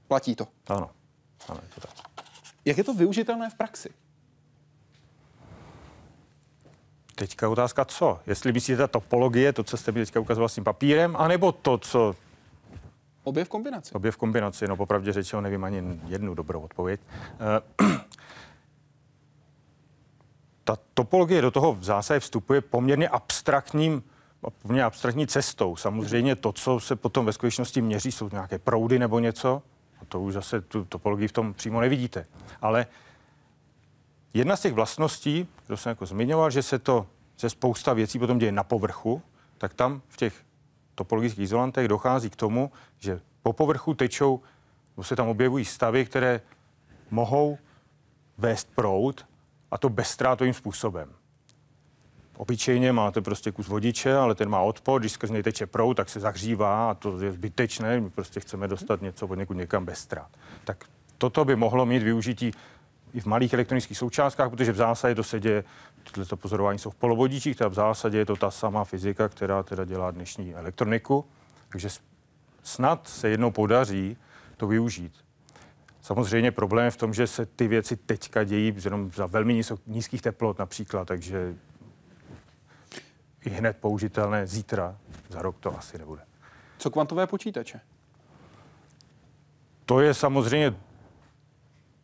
[0.07, 0.47] Platí to.
[0.67, 0.89] Ano,
[1.47, 1.91] ano, je to tak.
[2.65, 3.89] Jak je to využitelné v praxi?
[7.21, 8.19] Teďka otázka co?
[8.27, 11.77] Jestli myslíte ta topologie, to, co jste mi teďka ukazoval s tím papírem, anebo to,
[11.77, 12.15] co...
[13.23, 13.93] Obě v kombinaci.
[13.93, 17.01] Obě v kombinaci, no popravdě řečeno nevím ani jednu dobrou odpověď.
[20.63, 24.03] ta topologie do toho v zásadě vstupuje poměrně abstraktním
[24.61, 25.75] poměrně abstraktní cestou.
[25.75, 29.61] Samozřejmě to, co se potom ve skutečnosti měří, jsou nějaké proudy nebo něco.
[30.01, 32.25] A to už zase tu topologii v tom přímo nevidíte.
[32.61, 32.85] Ale
[34.33, 38.37] jedna z těch vlastností, kterou jsem jako zmiňoval, že se to, že spousta věcí potom
[38.37, 39.21] děje na povrchu,
[39.57, 40.33] tak tam v těch
[40.95, 44.41] topologických izolantech dochází k tomu, že po povrchu tečou,
[44.95, 46.41] nebo se tam objevují stavy, které
[47.11, 47.57] mohou
[48.37, 49.25] vést proud
[49.71, 51.09] a to bezstrátovým způsobem.
[52.37, 56.09] Obyčejně máte prostě kus vodiče, ale ten má odpor, když skrz něj teče proud, tak
[56.09, 59.99] se zahřívá a to je zbytečné, my prostě chceme dostat něco od někud někam bez
[59.99, 60.29] ztrát.
[60.63, 60.85] Tak
[61.17, 62.51] toto by mohlo mít využití
[63.13, 65.63] i v malých elektronických součástkách, protože v zásadě to se děje,
[66.11, 69.85] tyto pozorování jsou v polovodičích, tak v zásadě je to ta sama fyzika, která teda
[69.85, 71.25] dělá dnešní elektroniku.
[71.69, 71.89] Takže
[72.63, 74.17] snad se jednou podaří
[74.57, 75.13] to využít.
[76.01, 80.21] Samozřejmě problém je v tom, že se ty věci teďka dějí jenom za velmi nízkých
[80.21, 81.55] teplot například, takže
[83.45, 84.97] i hned použitelné zítra,
[85.29, 86.21] za rok to asi nebude.
[86.77, 87.79] Co kvantové počítače?
[89.85, 90.73] To je samozřejmě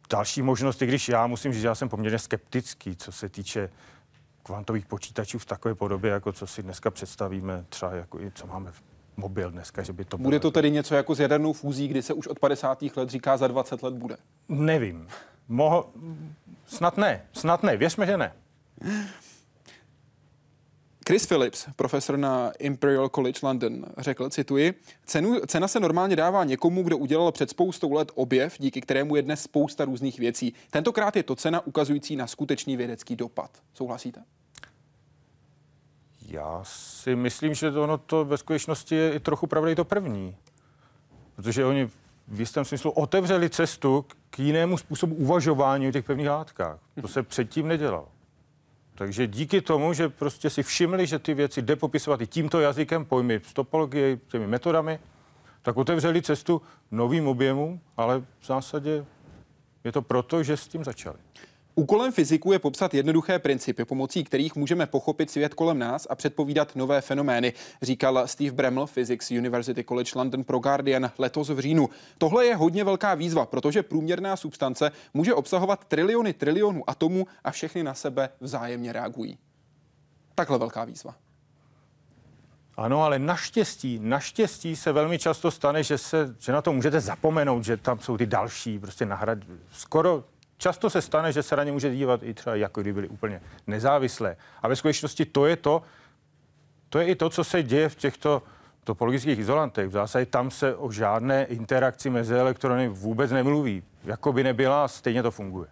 [0.10, 3.70] další možnost, i když já musím říct, že já jsem poměrně skeptický, co se týče
[4.43, 8.72] kvantových počítačů v takové podobě, jako co si dneska představíme, třeba jako i co máme
[8.72, 8.84] v
[9.17, 12.13] mobil dneska, že by to Bude to tedy něco jako s jadernou fúzí, kdy se
[12.13, 12.84] už od 50.
[12.96, 14.17] let říká, za 20 let bude?
[14.50, 15.08] Nevím.
[15.48, 15.89] Moho...
[16.65, 18.34] Snad ne, snad ne, věřme, že ne.
[21.08, 24.74] Chris Phillips, profesor na Imperial College London, řekl, cituji,
[25.06, 29.22] cenu, cena se normálně dává někomu, kdo udělal před spoustou let objev, díky kterému je
[29.22, 30.54] dnes spousta různých věcí.
[30.72, 33.50] Tentokrát je to cena ukazující na skutečný vědecký dopad.
[33.74, 34.24] Souhlasíte?
[36.22, 39.86] Já si myslím, že to, ono to ve skutečnosti je i trochu pravda i to
[39.86, 40.36] první.
[41.36, 41.89] Protože oni
[42.28, 46.80] v jistém smyslu otevřeli cestu k jinému způsobu uvažování o těch pevných látkách.
[47.02, 48.08] To se předtím nedělalo.
[48.97, 53.05] Takže díky tomu, že prostě si všimli, že ty věci jde popisovat i tímto jazykem,
[53.05, 54.99] pojmy z topologie, těmi metodami,
[55.62, 59.05] tak otevřeli cestu novým objemům, ale v zásadě
[59.83, 61.17] je to proto, že s tím začali.
[61.80, 66.76] Úkolem fyziků je popsat jednoduché principy, pomocí kterých můžeme pochopit svět kolem nás a předpovídat
[66.76, 71.90] nové fenomény, říkal Steve Breml, Physics University College London pro Guardian letos v říjnu.
[72.18, 77.84] Tohle je hodně velká výzva, protože průměrná substance může obsahovat triliony trilionů atomů a všechny
[77.84, 79.38] na sebe vzájemně reagují.
[80.36, 81.16] Takhle velká výzva.
[82.78, 87.63] Ano, ale naštěstí, naštěstí se velmi často stane, že, se, že na to můžete zapomenout,
[87.63, 89.38] že tam jsou ty další, prostě nahrad,
[89.72, 90.24] skoro
[90.58, 93.41] Často se stane, že se na ně může dívat i třeba jako kdyby byly úplně
[93.67, 94.38] nezávislé.
[94.62, 95.82] A ve skutečnosti to je to,
[96.89, 98.43] to je i to, co se děje v těchto
[98.84, 99.88] topologických izolantech.
[99.88, 103.84] V zásadě tam se o žádné interakci mezi elektrony vůbec nemluví.
[104.04, 105.67] Jakoby nebyla, stejně to funguje.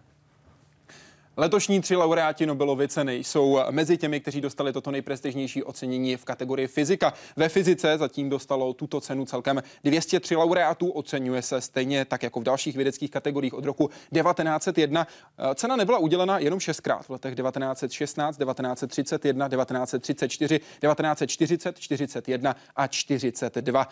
[1.38, 6.66] Letošní tři laureáti Nobelovy ceny jsou mezi těmi, kteří dostali toto nejprestižnější ocenění v kategorii
[6.66, 7.12] fyzika.
[7.36, 10.90] Ve fyzice zatím dostalo tuto cenu celkem 203 laureátů.
[10.90, 15.06] Oceňuje se stejně tak jako v dalších vědeckých kategoriích od roku 1901.
[15.54, 23.88] Cena nebyla udělena jenom šestkrát v letech 1916, 1931, 1934, 1940, 41 a 42.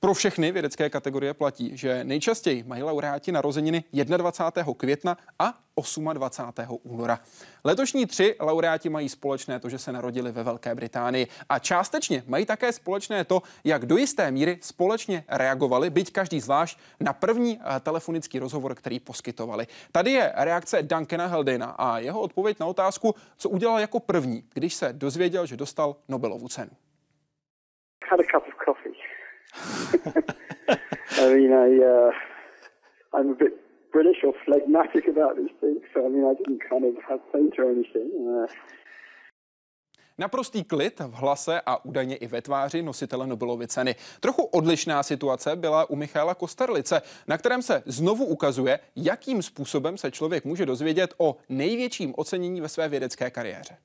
[0.00, 4.74] Pro všechny vědecké kategorie platí, že nejčastěji mají laureáti narozeniny 21.
[4.76, 5.54] května a
[6.12, 6.78] 28.
[6.82, 7.18] února.
[7.64, 12.46] Letošní tři laureáti mají společné to, že se narodili ve Velké Británii a částečně mají
[12.46, 17.80] také společné to, jak do jisté míry společně reagovali, byť každý zvlášť, na první eh,
[17.80, 19.66] telefonický rozhovor, který poskytovali.
[19.92, 24.74] Tady je reakce Duncana Heldena a jeho odpověď na otázku, co udělal jako první, když
[24.74, 26.70] se dozvěděl, že dostal Nobelovu cenu.
[28.10, 28.97] Had a cup of coffee.
[31.22, 32.10] I mean, I, uh,
[33.14, 33.52] I'm a bit
[33.92, 37.58] British or phlegmatic about these things, so I mean, I didn't kind of have faint
[37.58, 38.10] or anything.
[38.14, 38.46] Uh,
[40.20, 43.94] Naprostý klid v hlase a údajně i ve tváři nositele Nobelovy ceny.
[44.20, 50.10] Trochu odlišná situace byla u Michaela Kosterlice, na kterém se znovu ukazuje, jakým způsobem se
[50.10, 53.76] člověk může dozvědět o největším ocenění ve své vědecké kariéře.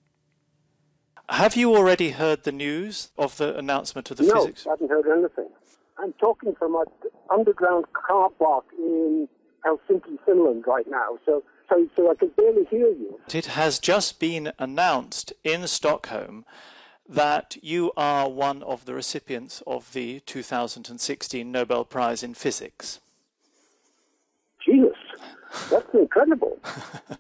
[1.29, 4.67] Have you already heard the news of the announcement of the no, physics?
[4.67, 5.49] I haven't heard anything.
[5.97, 6.85] I'm talking from an
[7.31, 9.29] underground car park in
[9.65, 13.19] Helsinki, Finland right now, so, so, so I can barely hear you.
[13.33, 16.45] It has just been announced in Stockholm
[17.07, 22.99] that you are one of the recipients of the 2016 Nobel Prize in Physics.
[24.65, 24.97] Jesus,
[25.69, 26.57] that's incredible.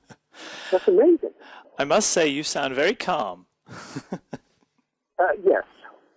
[0.71, 1.31] that's amazing.
[1.77, 3.45] I must say, you sound very calm.
[5.19, 5.63] Uh, yes,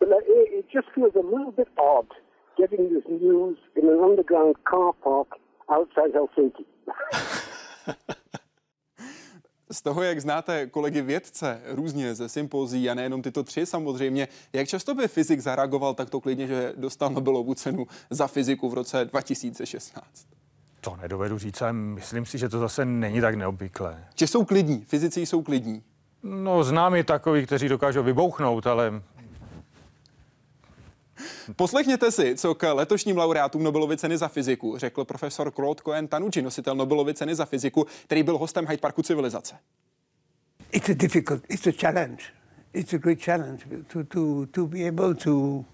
[0.00, 2.06] but uh, it, it just feels a little bit odd
[2.56, 5.28] getting this news in an underground car park
[5.68, 6.64] outside Helsinki.
[9.70, 14.68] Z toho, jak znáte kolegy vědce různě ze sympozí a nejenom tyto tři samozřejmě, jak
[14.68, 20.04] často by fyzik zareagoval takto klidně, že dostal Nobelovu cenu za fyziku v roce 2016?
[20.80, 24.04] To nedovedu říct, ale myslím si, že to zase není tak neobvyklé.
[24.14, 25.82] Že jsou klidní, fyzici jsou klidní.
[26.22, 29.02] No, znám i takový, kteří dokážou vybouchnout, ale
[31.56, 36.42] Poslechněte si, co k letošním laureátům Nobelovy ceny za fyziku řekl profesor Claude Cohen Tanucci,
[36.42, 39.54] nositel Nobelovy ceny za fyziku, který byl hostem Hyde Parku civilizace.
[40.72, 42.22] It's a difficult, it's a challenge.
[42.72, 45.64] It's a great challenge to, to, to be able to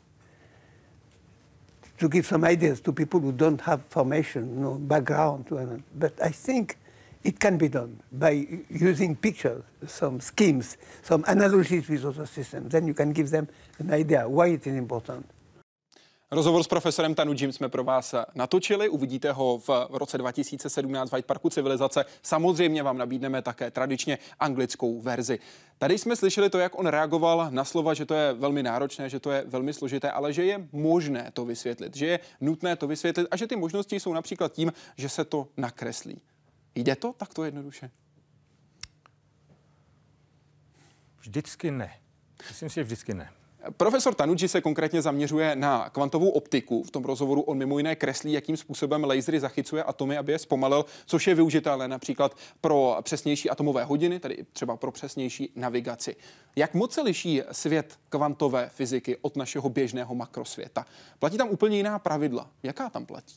[1.99, 5.47] to give some ideas to people who don't have formation, no background.
[5.95, 6.77] But I think
[7.25, 12.73] it can be done by using pictures, some schemes, some analogies with other systems.
[12.73, 15.27] Then you can give them an idea why it is important.
[16.33, 21.27] Rozhovor s profesorem Tanudžím jsme pro vás natočili, uvidíte ho v roce 2017 v Hyde
[21.27, 22.05] Parku civilizace.
[22.23, 25.39] Samozřejmě vám nabídneme také tradičně anglickou verzi.
[25.79, 29.21] Tady jsme slyšeli to, jak on reagoval na slova, že to je velmi náročné, že
[29.21, 33.29] to je velmi složité, ale že je možné to vysvětlit, že je nutné to vysvětlit
[33.31, 36.21] a že ty možnosti jsou například tím, že se to nakreslí.
[36.75, 37.91] Jde to takto jednoduše?
[41.21, 41.99] Vždycky ne.
[42.49, 43.31] Myslím si, že vždycky ne.
[43.77, 46.83] Profesor Tanucci se konkrétně zaměřuje na kvantovou optiku.
[46.83, 50.85] V tom rozhovoru on mimo jiné kreslí, jakým způsobem lasery zachycuje atomy, aby je zpomalil,
[51.07, 56.17] což je využitelné například pro přesnější atomové hodiny, tedy třeba pro přesnější navigaci.
[56.57, 60.87] Jak moc se liší svět kvantové fyziky od našeho běžného makrosvěta?
[61.19, 62.51] Platí tam úplně jiná pravidla.
[62.63, 63.35] Jaká tam platí?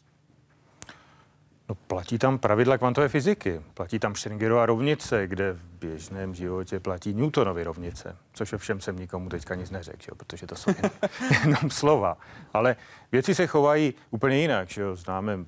[1.70, 7.14] No, platí tam pravidla kvantové fyziky, platí tam Schrödingerova rovnice, kde v běžném životě platí
[7.14, 10.92] Newtonovy rovnice, což ovšem jsem nikomu teďka nic neřekl, jo, protože to jsou jenom,
[11.42, 12.18] jenom slova.
[12.54, 12.76] Ale
[13.12, 15.46] věci se chovají úplně jinak, že jo, známe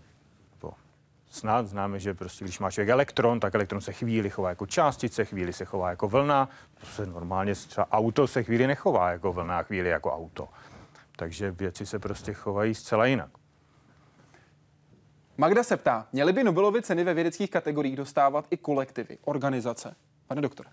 [1.30, 5.54] snad známe, že prostě když máš elektron, tak elektron se chvíli chová jako částice, chvíli
[5.54, 6.50] se chová jako vlna.
[6.80, 10.50] To se normálně třeba auto se chvíli nechová jako vlna, chvíli jako auto.
[11.16, 13.30] Takže věci se prostě chovají zcela jinak.
[15.40, 19.96] Magda se ptá, měly by Nobelovy ceny ve vědeckých kategoriích dostávat i kolektivy, organizace?
[20.28, 20.70] Pane doktore.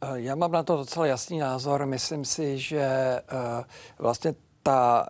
[0.00, 1.86] Eh, já mám na to docela jasný názor.
[1.86, 3.22] Myslím si, že eh,
[3.98, 5.08] vlastně ta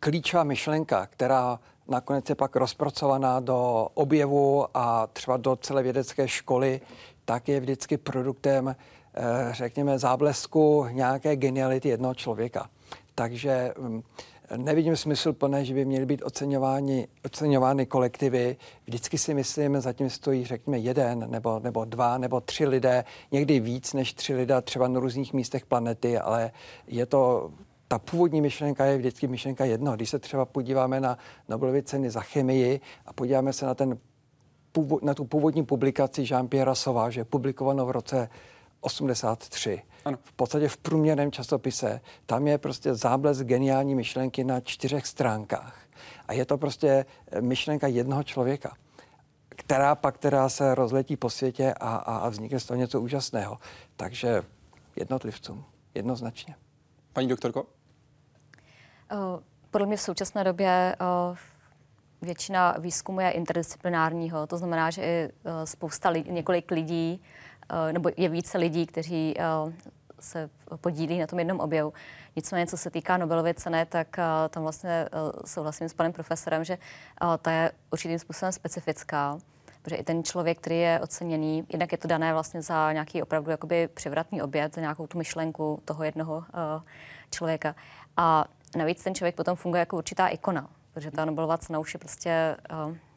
[0.00, 1.58] klíčová myšlenka, která
[1.88, 6.80] nakonec je pak rozpracovaná do objevu a třeba do celé vědecké školy,
[7.24, 8.76] tak je vždycky produktem,
[9.14, 12.70] eh, řekněme, záblesku nějaké geniality jednoho člověka.
[13.14, 14.02] Takže hm,
[14.56, 18.56] nevidím smysl plné, že by měly být oceňovány, oceňovány kolektivy.
[18.86, 23.92] Vždycky si myslím, zatím stojí, řekněme, jeden nebo, nebo dva nebo tři lidé, někdy víc
[23.92, 26.50] než tři lidé třeba na různých místech planety, ale
[26.86, 27.50] je to
[27.88, 29.96] ta původní myšlenka je vždycky myšlenka jedno.
[29.96, 33.98] Když se třeba podíváme na Nobelovy ceny za chemii a podíváme se na, ten,
[35.02, 38.28] na tu původní publikaci Jean-Pierre Sauvage, publikovanou v roce
[38.80, 40.18] 83, ano.
[40.22, 42.00] v podstatě v průměrném časopise.
[42.26, 45.78] Tam je prostě záblesk geniální myšlenky na čtyřech stránkách.
[46.28, 48.76] A je to prostě eh, myšlenka jednoho člověka,
[49.48, 53.58] která pak která se rozletí po světě a, a, a vznikne z toho něco úžasného.
[53.96, 54.42] Takže
[54.96, 56.54] jednotlivcům, jednoznačně.
[57.12, 57.66] Paní doktorko?
[59.70, 60.96] Podle mě v současné době
[62.22, 65.28] většina výzkumu je interdisciplinárního, to znamená, že i
[65.64, 67.41] spousta lidí, několik lidí Eh,
[67.92, 69.44] nebo je více lidí, kteří eh,
[70.20, 71.92] se podílí na tom jednom objevu.
[72.36, 75.08] Nicméně, co se týká Nobelovy ceny, tak eh, tam vlastně
[75.44, 76.78] souhlasím s panem profesorem, že
[77.42, 79.38] ta je určitým způsobem specifická,
[79.82, 83.50] protože i ten člověk, který je oceněný, jednak je to dané vlastně za nějaký opravdu
[83.50, 86.44] jakoby převratný oběd, za nějakou tu myšlenku toho jednoho
[87.30, 87.74] člověka.
[88.16, 88.44] A
[88.76, 92.56] navíc ten člověk potom funguje jako určitá ikona, protože ta Nobelová cena už je prostě,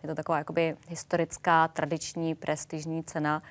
[0.04, 3.42] je to taková jakoby historická, tradiční, prestižní cena,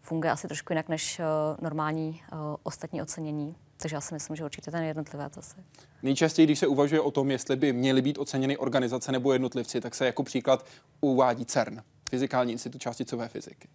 [0.00, 1.24] funguje asi trošku jinak než eh,
[1.60, 3.56] normální eh, ostatní ocenění.
[3.76, 5.56] Takže já si myslím, že určitě ten jednotlivé zase.
[6.02, 9.94] Nejčastěji, když se uvažuje o tom, jestli by měly být oceněny organizace nebo jednotlivci, tak
[9.94, 10.66] se jako příklad
[11.00, 11.80] uvádí CERN,
[12.10, 13.68] Fyzikální institut částicové fyziky.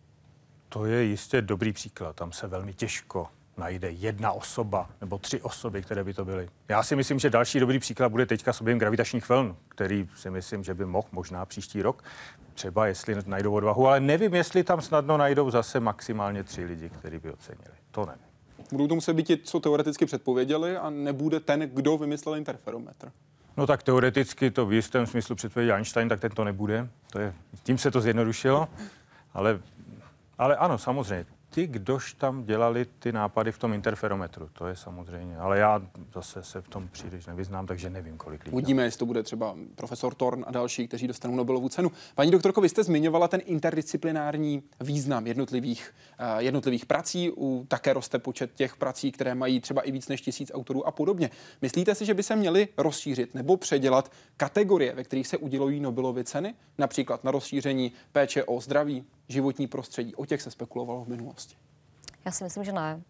[0.70, 2.16] To je jistě dobrý příklad.
[2.16, 6.50] Tam se velmi těžko najde jedna osoba nebo tři osoby, které by to byly.
[6.70, 10.30] Já si myslím, že další dobrý příklad bude teďka s objem gravitačních vln, který si
[10.30, 12.04] myslím, že by mohl možná příští rok,
[12.54, 17.20] třeba jestli najdou odvahu, ale nevím, jestli tam snadno najdou zase maximálně tři lidi, kteří
[17.20, 17.76] by ocenili.
[17.92, 18.22] To nevím.
[18.72, 23.12] Budou to muset být ti, co teoreticky předpověděli a nebude ten, kdo vymyslel interferometr.
[23.58, 26.90] No tak teoreticky to v jistém smyslu předpověděl Einstein, tak ten to nebude.
[27.12, 28.68] To je, tím se to zjednodušilo.
[29.34, 29.60] Ale,
[30.38, 35.38] ale ano, samozřejmě ty, kdož tam dělali ty nápady v tom interferometru, to je samozřejmě.
[35.38, 35.82] Ale já
[36.14, 38.54] zase se v tom příliš nevyznám, takže nevím, kolik lidí.
[38.54, 41.92] Uvidíme, jestli to bude třeba profesor Torn a další, kteří dostanou Nobelovu cenu.
[42.16, 47.32] Paní doktorko, vy jste zmiňovala ten interdisciplinární význam jednotlivých, uh, jednotlivých prací.
[47.38, 50.92] U, také roste počet těch prací, které mají třeba i víc než tisíc autorů a
[50.92, 51.30] podobně.
[51.62, 56.24] Myslíte si, že by se měly rozšířit nebo předělat kategorie, ve kterých se udělují Nobelovy
[56.24, 56.54] ceny?
[56.78, 60.16] Například na rozšíření péče o zdraví, životní prostředí.
[60.16, 61.56] O těch se spekulovalo v minulosti.
[62.26, 63.02] Já si myslím, že ne.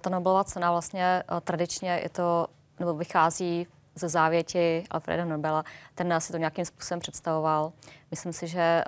[0.00, 2.46] Ta Nobelova cena vlastně tradičně je to,
[2.78, 5.64] nebo vychází ze závěti Alfreda Nobela.
[5.94, 7.72] Ten si to nějakým způsobem představoval.
[8.10, 8.84] Myslím si, že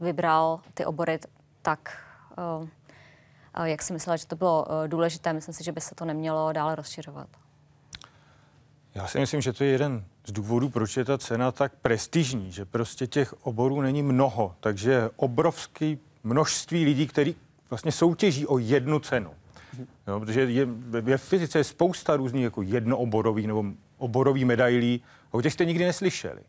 [0.00, 1.18] vybral ty obory
[1.62, 1.98] tak,
[3.64, 5.32] jak si myslela, že to bylo důležité.
[5.32, 7.28] Myslím si, že by se to nemělo dále rozšiřovat.
[8.94, 12.52] Já si myslím, že to je jeden z důvodů, proč je ta cena tak prestižní,
[12.52, 17.34] že prostě těch oborů není mnoho, takže obrovský množství lidí, který
[17.70, 19.30] vlastně soutěží o jednu cenu.
[20.06, 20.66] No, protože je,
[21.00, 23.64] ve fyzice je spousta různých jako jednooborových nebo
[23.98, 26.40] oborových medailí, o těch jste nikdy neslyšeli.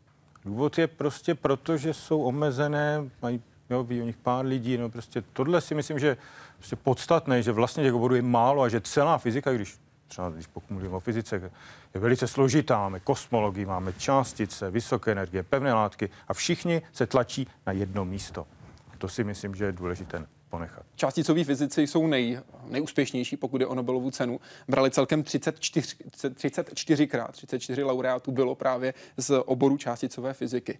[0.44, 4.88] Důvod je prostě proto, že jsou omezené, mají jo, ví o nich pár lidí, no
[4.88, 6.16] prostě tohle si myslím, že
[6.56, 9.78] prostě podstatné, že vlastně těch oborů je málo a že celá fyzika, když
[10.10, 11.50] třeba když mluvím o fyzice,
[11.94, 12.78] je velice složitá.
[12.78, 18.46] Máme kosmologii, máme částice, vysoké energie, pevné látky a všichni se tlačí na jedno místo.
[18.92, 20.86] A to si myslím, že je důležité ponechat.
[20.94, 24.40] Částicoví fyzici jsou nej, nejúspěšnější, pokud je o Nobelovu cenu.
[24.68, 25.96] Brali celkem 34,
[26.34, 30.78] 34 krát, 34 laureátů bylo právě z oboru částicové fyziky.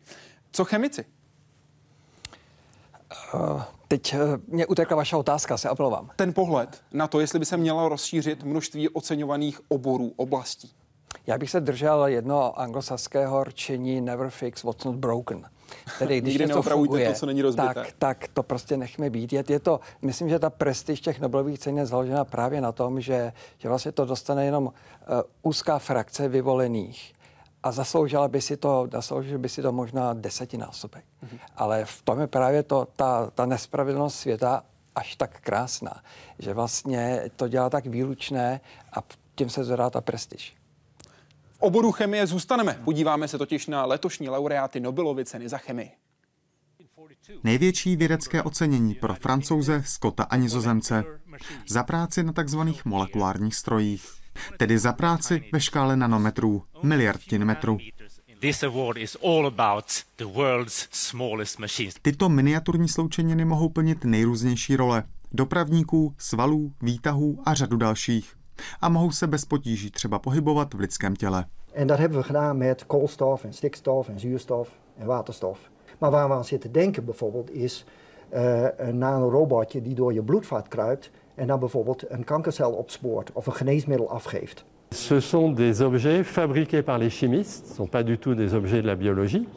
[0.53, 1.05] Co chemici?
[3.89, 6.05] Teď uh, mě utekla vaše otázka, se apelovat.
[6.17, 10.73] Ten pohled na to, jestli by se mělo rozšířit množství oceňovaných oborů, oblastí.
[11.27, 15.45] Já bych se držel jedno anglosaského rčení never fix what's not broken.
[15.99, 17.75] Tedy když Nikdy něco funguje, to, co není rozbité.
[17.75, 19.33] Tak, tak to prostě nechme být.
[19.33, 23.01] Je, je to, myslím, že ta prestiž těch Nobelových cen je založena právě na tom,
[23.01, 24.73] že, že vlastně to dostane jenom uh,
[25.43, 27.13] úzká frakce vyvolených
[27.63, 31.05] a zasloužila by si to, zasloužil by si to možná desetinásobek.
[31.05, 31.39] Mm-hmm.
[31.57, 36.03] Ale v tom je právě to, ta, ta nespravedlnost světa až tak krásná,
[36.39, 38.61] že vlastně to dělá tak výlučné
[38.93, 39.03] a
[39.35, 40.57] tím se zvedá ta prestiž.
[41.53, 42.81] V oboru chemie zůstaneme.
[42.85, 45.91] Podíváme se totiž na letošní laureáty Nobelovy ceny za chemii.
[47.45, 51.05] Největší vědecké ocenění pro francouze, Skota a nizozemce
[51.69, 54.20] za práci na takzvaných molekulárních strojích,
[54.57, 57.78] tedy za práci ve škále nanometrů, miliardtin metru.
[62.03, 65.03] Tyto miniaturní sloučeniny mohou plnit nejrůznější role.
[65.32, 68.34] Dopravníků, svalů, výtahů a řadu dalších.
[68.80, 71.45] A mohou se bez potíží třeba pohybovat v lidském těle.
[71.74, 74.68] En dat hebben we gedaan met koolstof en stikstof en zuurstof
[74.99, 75.59] en waterstof.
[76.01, 77.84] Maar waar we aan zitten denken bijvoorbeeld is
[78.34, 81.11] uh, een nanorobotje die door je bloedvat kruipt
[81.41, 84.64] en dan bijvoorbeeld een kankercel opspoort of een geneesmiddel afgeeft.
[84.91, 88.55] Ce sont des objets fabriqués par les chimistes, ce ne sont pas du tout des
[88.55, 89.49] objets de la biologie.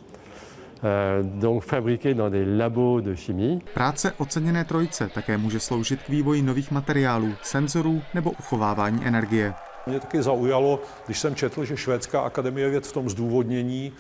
[0.84, 3.60] Euh, donc fabriqués dans des labos de chimie.
[3.74, 9.54] Práce oceněné trojice také může sloužit k vývoji nových materiálů, senzorů nebo uchovávání energie.
[9.88, 13.94] Mě taky zaujalo, když jsem četl, že Švédská akademie věd v tom zdůvodnění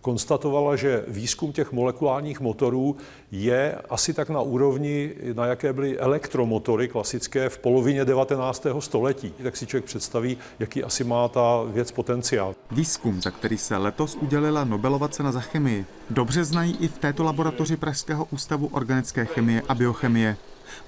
[0.00, 2.96] konstatovala, že výzkum těch molekulárních motorů
[3.30, 8.66] je asi tak na úrovni, na jaké byly elektromotory klasické v polovině 19.
[8.78, 9.34] století.
[9.42, 12.54] Tak si člověk představí, jaký asi má ta věc potenciál.
[12.70, 17.24] Výzkum, za který se letos udělila Nobelova cena za chemii, dobře znají i v této
[17.24, 20.36] laboratoři Pražského ústavu organické chemie a biochemie.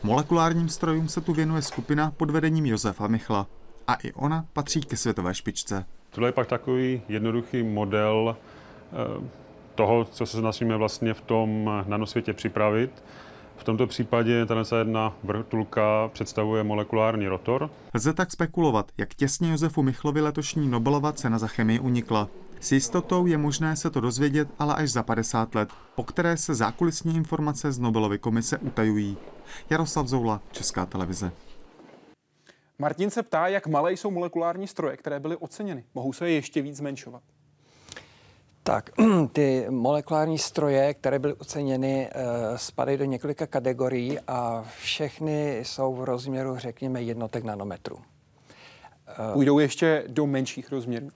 [0.02, 3.46] Molekulárním strojům se tu věnuje skupina pod vedením Josefa Michla.
[3.86, 5.84] A i ona patří ke světové špičce.
[6.16, 9.28] Tohle je pak takový jednoduchý model eh,
[9.74, 12.90] toho, co se snažíme vlastně v tom nanosvětě připravit.
[13.56, 17.70] V tomto případě ta jedna vrtulka představuje molekulární rotor.
[17.94, 22.28] Lze tak spekulovat, jak těsně Josefu Michlovi letošní Nobelova cena za chemii unikla.
[22.60, 26.54] S jistotou je možné se to dozvědět ale až za 50 let, po které se
[26.54, 29.16] zákulisní informace z Nobelovy komise utajují.
[29.70, 31.32] Jaroslav Zoula, Česká televize.
[32.78, 35.84] Martin se ptá, jak malé jsou molekulární stroje, které byly oceněny.
[35.94, 37.22] Mohou se je ještě víc zmenšovat?
[38.62, 38.90] Tak,
[39.32, 46.04] ty molekulární stroje, které byly oceněny, eh, spadají do několika kategorií a všechny jsou v
[46.04, 47.98] rozměru, řekněme, jednotek nanometru.
[49.08, 51.08] Eh, Půjdou ještě do menších rozměrů?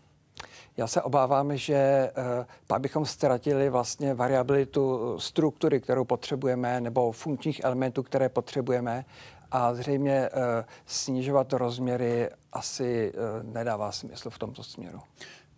[0.76, 7.60] Já se obávám, že uh, pak bychom ztratili vlastně variabilitu struktury, kterou potřebujeme, nebo funkčních
[7.64, 9.04] elementů, které potřebujeme
[9.50, 10.42] a zřejmě uh,
[10.86, 15.00] snižovat rozměry asi uh, nedává smysl v tomto směru.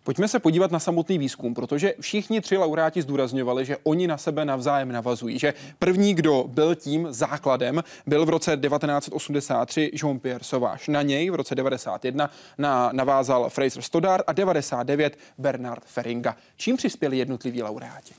[0.03, 4.45] Pojďme se podívat na samotný výzkum, protože všichni tři laureáti zdůrazňovali, že oni na sebe
[4.45, 10.91] navzájem navazují, že první, kdo byl tím základem, byl v roce 1983 Jean-Pierre Sauvage.
[10.91, 16.35] Na něj v roce 91 na, navázal Fraser Stoddard a 99 Bernard Feringa.
[16.57, 18.13] Čím přispěli jednotliví laureáti?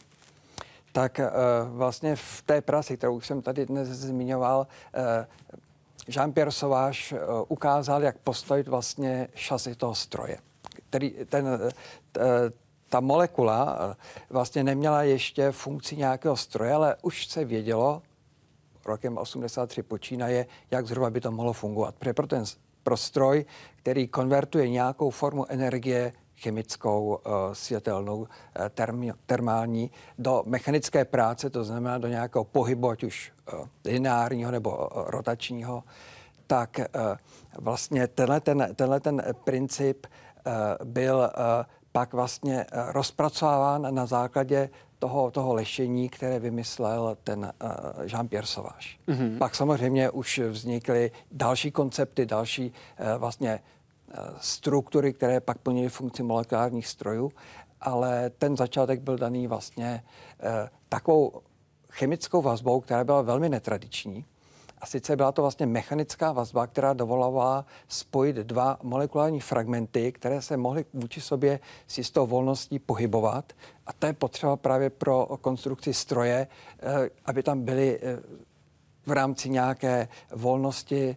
[0.93, 4.66] Tak uh, vlastně v té práci, kterou jsem tady dnes zmiňoval,
[6.09, 10.38] Jean-Pierre Sauvage uh, ukázal, jak postavit vlastně šasy toho stroje
[10.94, 11.46] který ten,
[12.88, 13.96] ta molekula eh,
[14.30, 18.02] vlastně neměla ještě funkci nějakého stroje, ale už se vědělo,
[18.84, 21.94] rokem 83 počínaje, jak zhruba by to mohlo fungovat.
[21.98, 22.44] Protože pro ten
[22.82, 23.44] pro stroj,
[23.76, 28.26] který konvertuje nějakou formu energie chemickou, uh, světelnou, uh,
[28.74, 34.70] termi, termální, do mechanické práce, to znamená do nějakého pohybu, ať už uh, lineárního nebo
[34.70, 35.82] uh, rotačního,
[36.47, 37.16] tak uh,
[37.59, 40.07] vlastně tenhle ten, tenhle ten princip
[40.47, 47.53] Eh, byl eh, pak vlastně eh, rozpracován na základě toho, toho lešení, které vymyslel ten
[48.05, 48.89] Jean-Pierre Sauvage.
[49.09, 49.39] Mm-hmm.
[49.39, 52.72] Pak samozřejmě už vznikly další koncepty, další
[53.18, 53.61] vlastně
[54.38, 57.32] struktury, které pak plnily funkci molekulárních strojů,
[57.80, 60.04] ale ten začátek byl daný vlastně
[60.88, 61.32] takovou
[61.90, 64.24] chemickou vazbou, která byla velmi netradiční
[64.84, 70.56] a sice byla to vlastně mechanická vazba, která dovolovala spojit dva molekulární fragmenty, které se
[70.56, 73.52] mohly vůči sobě s jistou volností pohybovat.
[73.86, 76.46] A to je potřeba právě pro konstrukci stroje,
[76.82, 78.20] eh, aby tam byly eh,
[79.06, 81.16] v rámci nějaké volnosti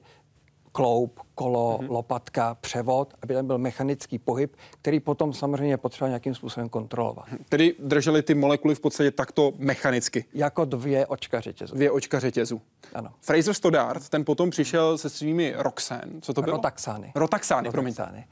[0.72, 1.92] kloub, kolo, mm-hmm.
[1.92, 7.26] lopatka, převod, aby tam byl mechanický pohyb, který potom samozřejmě potřeba nějakým způsobem kontrolovat.
[7.50, 10.26] Tedy drželi ty molekuly v podstatě takto mechanicky?
[10.34, 11.76] Jako dvě očka řetězu.
[11.76, 12.62] Dvě očka řetězu.
[12.94, 13.10] Ano.
[13.22, 16.22] Fraser Stoddart, ten potom přišel se svými Roxen.
[16.22, 16.56] Co to bylo?
[16.56, 17.12] Rotaxány.
[17.16, 18.26] Rotaxány, Rotaxány.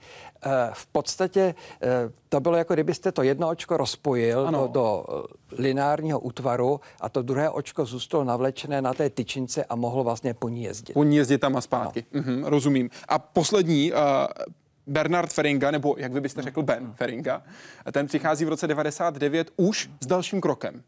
[0.46, 1.90] Uh, v podstatě uh,
[2.30, 5.16] to bylo jako kdybyste to jedno očko rozpojil do, do uh,
[5.60, 10.50] lineárního útvaru a to druhé očko zůstalo navlečené na té tyčince a mohlo vlastně po
[10.50, 10.94] ní jezdit.
[10.94, 12.06] Po ní jezdit tam a zpátky.
[12.14, 12.22] No.
[12.22, 12.90] Mhm, rozumím.
[13.08, 14.00] A poslední, uh,
[14.88, 17.44] Bernard Feringa, nebo jak vy byste řekl Ben Feringa,
[17.92, 20.84] ten přichází v roce 99 už s dalším krokem.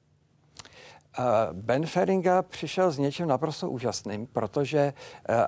[1.51, 4.93] Ben Feringa přišel s něčím naprosto úžasným, protože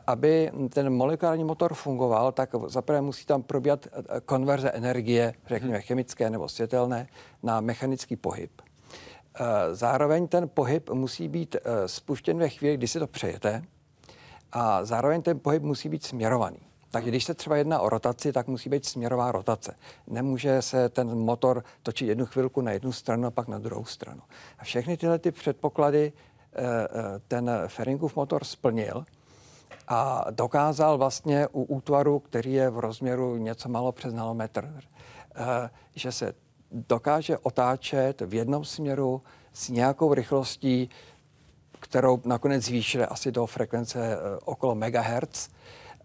[0.07, 3.87] aby ten molekulární motor fungoval, tak zaprvé musí tam probíhat
[4.25, 7.07] konverze energie, řekněme chemické nebo světelné,
[7.43, 8.51] na mechanický pohyb.
[9.71, 11.55] Zároveň ten pohyb musí být
[11.85, 13.63] spuštěn ve chvíli, kdy si to přejete
[14.51, 16.59] a zároveň ten pohyb musí být směrovaný.
[16.91, 19.75] Takže když se třeba jedná o rotaci, tak musí být směrová rotace.
[20.07, 24.21] Nemůže se ten motor točit jednu chvilku na jednu stranu a pak na druhou stranu.
[24.59, 26.13] A všechny tyhle ty předpoklady
[26.53, 29.05] eh, eh, ten Feringův motor splnil
[29.87, 34.73] a dokázal vlastně u útvaru, který je v rozměru něco málo přes nanometr,
[35.35, 36.33] eh, že se
[36.71, 39.21] dokáže otáčet v jednom směru
[39.53, 40.89] s nějakou rychlostí,
[41.79, 45.49] kterou nakonec zvýšili asi do frekvence okolo megahertz,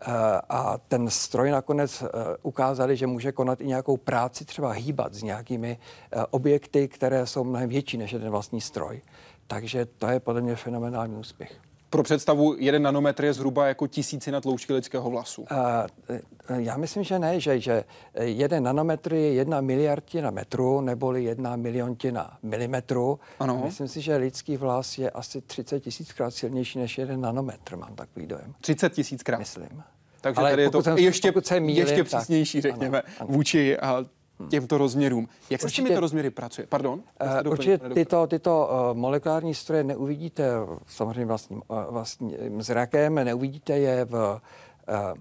[0.06, 2.06] Eh, a ten stroj nakonec eh,
[2.42, 7.44] ukázali, že může konat i nějakou práci, třeba hýbat s nějakými eh, objekty, které jsou
[7.44, 9.02] mnohem větší než jeden vlastní stroj.
[9.46, 11.60] Takže to je podle mě fenomenální úspěch.
[11.94, 15.42] Pro představu, jeden nanometr je zhruba jako tisícina tloušťky lidského vlasu.
[15.42, 17.84] Uh, já myslím, že ne, že, že
[18.20, 23.20] jeden nanometr je jedna miliardina metru, neboli jedna miliontina milimetru.
[23.38, 23.62] Ano.
[23.64, 28.26] Myslím si, že lidský vlas je asi 30 tisíckrát silnější než jeden nanometr, mám takový
[28.26, 28.54] dojem.
[28.60, 29.38] 30 tisíckrát?
[29.40, 29.82] Myslím.
[30.20, 33.28] Takže Ale tady je to jsem, ještě, mýlim, ještě přísnější, tak, řekněme, ano, ano.
[33.32, 34.04] vůči a
[34.48, 35.28] těmto rozměrům.
[35.50, 36.66] Jak se určitě, s těmito rozměry pracuje?
[36.66, 37.02] Pardon?
[37.44, 40.50] Uh, určitě tyto, tyto uh, molekulární stroje neuvidíte
[40.86, 45.18] samozřejmě vlastním, uh, vlastním zrakem, neuvidíte je v uh,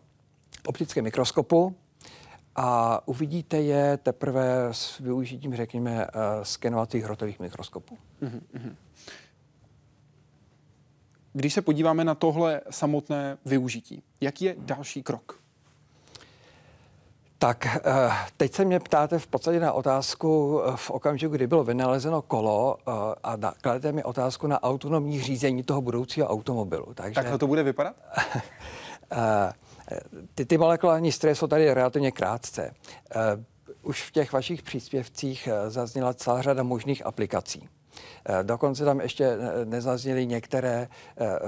[0.66, 1.76] optickém mikroskopu,
[2.56, 7.98] a uvidíte je teprve s využitím, řekněme, uh, skenovacích hrotových mikroskopů.
[8.22, 8.76] Uh-huh.
[11.34, 15.43] Když se podíváme na tohle samotné využití, jaký je další krok?
[17.44, 17.80] Tak eh,
[18.38, 22.78] teď se mě ptáte v podstatě na otázku eh, v okamžiku, kdy bylo vynalezeno kolo
[22.80, 22.92] eh,
[23.24, 26.94] a kladete mi otázku na autonomní řízení toho budoucího automobilu.
[26.94, 27.96] Takže, tak to bude vypadat?
[30.36, 32.74] ty, ty molekulární stroje jsou tady relativně krátce.
[33.82, 37.70] Už v těch vašich příspěvcích zazněla celá řada možných aplikací.
[38.26, 40.88] Eh, dokonce tam ještě nezazněly některé
[41.18, 41.40] eh,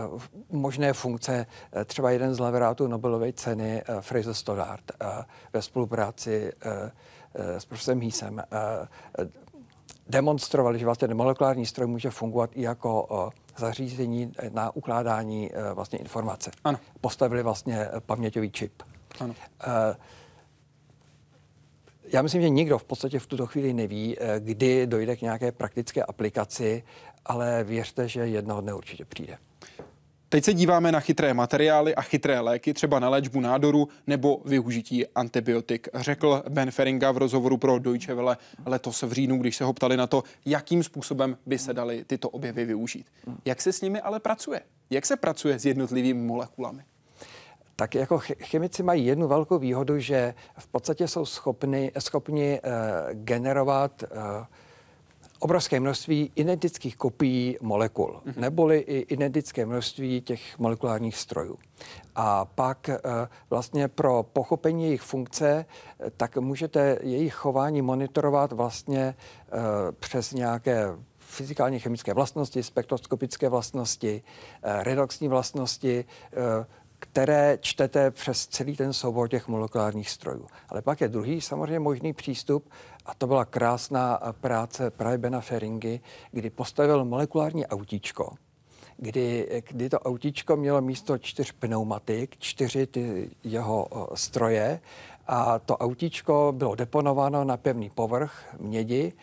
[0.49, 1.45] možné funkce.
[1.73, 4.91] Eh, třeba jeden z laureátů Nobelovy ceny, Fraser Stoddart,
[5.53, 6.53] ve spolupráci
[7.33, 8.43] s profesorem Hísem,
[10.07, 16.51] demonstrovali, že vlastně molekulární stroj může fungovat i jako zařízení na ukládání vlastně informace.
[16.63, 16.79] Ano.
[17.01, 18.83] Postavili vlastně paměťový čip.
[19.19, 19.33] Ano.
[22.13, 25.51] Já myslím, že nikdo v podstatě v tuto chvíli neví, eh, kdy dojde k nějaké
[25.51, 26.83] praktické aplikaci,
[27.25, 29.37] ale věřte, že jednoho dne určitě přijde.
[30.29, 35.07] Teď se díváme na chytré materiály a chytré léky, třeba na léčbu nádoru nebo využití
[35.07, 39.73] antibiotik, řekl Ben Feringa v rozhovoru pro Deutsche Welle letos v říjnu, když se ho
[39.73, 43.05] ptali na to, jakým způsobem by se daly tyto objevy využít.
[43.45, 44.61] Jak se s nimi ale pracuje?
[44.89, 46.83] Jak se pracuje s jednotlivými molekulami?
[47.76, 52.71] Tak jako chemici mají jednu velkou výhodu, že v podstatě jsou schopni, schopni uh,
[53.11, 54.19] generovat uh,
[55.39, 58.39] obrovské množství identických kopií molekul, mm-hmm.
[58.39, 61.57] neboli i identické množství těch molekulárních strojů.
[62.15, 63.11] A pak uh,
[63.49, 65.65] vlastně pro pochopení jejich funkce,
[66.17, 69.15] tak můžete jejich chování monitorovat vlastně
[69.99, 74.21] přes nějaké fyzikálně chemické vlastnosti, spektroskopické vlastnosti,
[74.63, 76.05] redoxní vlastnosti,
[77.11, 80.47] které čtete přes celý ten soubor těch molekulárních strojů.
[80.69, 82.69] Ale pak je druhý samozřejmě možný přístup,
[83.05, 85.99] a to byla krásná práce právě Bena Feringy,
[86.31, 88.33] kdy postavil molekulární autíčko,
[88.97, 94.79] kdy, kdy to autíčko mělo místo čtyř pneumatik, čtyři ty jeho stroje
[95.27, 99.13] a to autíčko bylo deponováno na pevný povrch mědi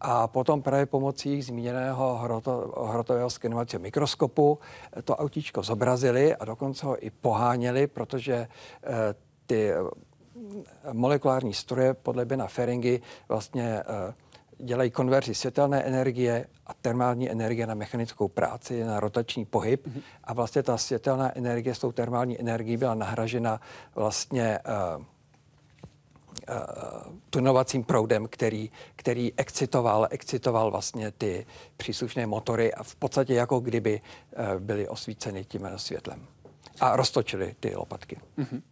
[0.00, 4.58] a potom právě pomocí zmíněného hroto, hrotového skenovacího mikroskopu
[5.04, 8.48] to autíčko zobrazili a dokonce ho i poháněli, protože e,
[9.46, 9.72] ty
[10.92, 13.84] molekulární stroje podle Bena Feringy vlastně e,
[14.58, 19.86] dělají konverzi světelné energie a termální energie na mechanickou práci, na rotační pohyb.
[19.86, 20.02] Mm-hmm.
[20.24, 23.60] A vlastně ta světelná energie s tou termální energií byla nahražena
[23.94, 25.04] vlastně e, uh,
[27.30, 34.00] tunovacím proudem, který, který excitoval, excitoval vlastně ty příslušné motory a v podstatě jako kdyby
[34.00, 36.26] uh, byly osvíceny tím světlem
[36.80, 38.16] a roztočili ty lopatky.
[38.38, 38.62] Mm-hmm.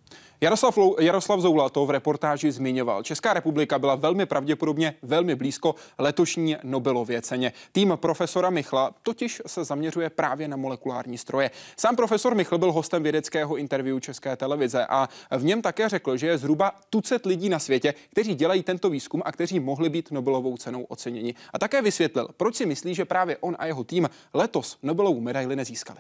[0.41, 3.03] Jaroslav, Jaroslav Zoula to v reportáži zmiňoval.
[3.03, 7.53] Česká republika byla velmi pravděpodobně velmi blízko letošní Nobelově ceně.
[7.73, 11.51] Tým profesora Michla totiž se zaměřuje právě na molekulární stroje.
[11.77, 15.09] Sám profesor Michl byl hostem vědeckého interview České televize a
[15.39, 19.23] v něm také řekl, že je zhruba tucet lidí na světě, kteří dělají tento výzkum
[19.25, 21.35] a kteří mohli být Nobelovou cenou oceněni.
[21.53, 25.57] A také vysvětlil, proč si myslí, že právě on a jeho tým letos Nobelovu medaili
[25.57, 25.99] nezískali.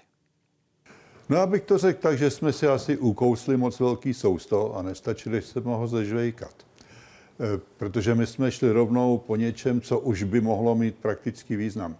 [1.28, 5.42] No abych to řekl tak, že jsme si asi ukousli moc velký sousto a nestačili
[5.42, 6.54] se ho zežvejkat.
[6.54, 11.96] E, protože my jsme šli rovnou po něčem, co už by mohlo mít praktický význam.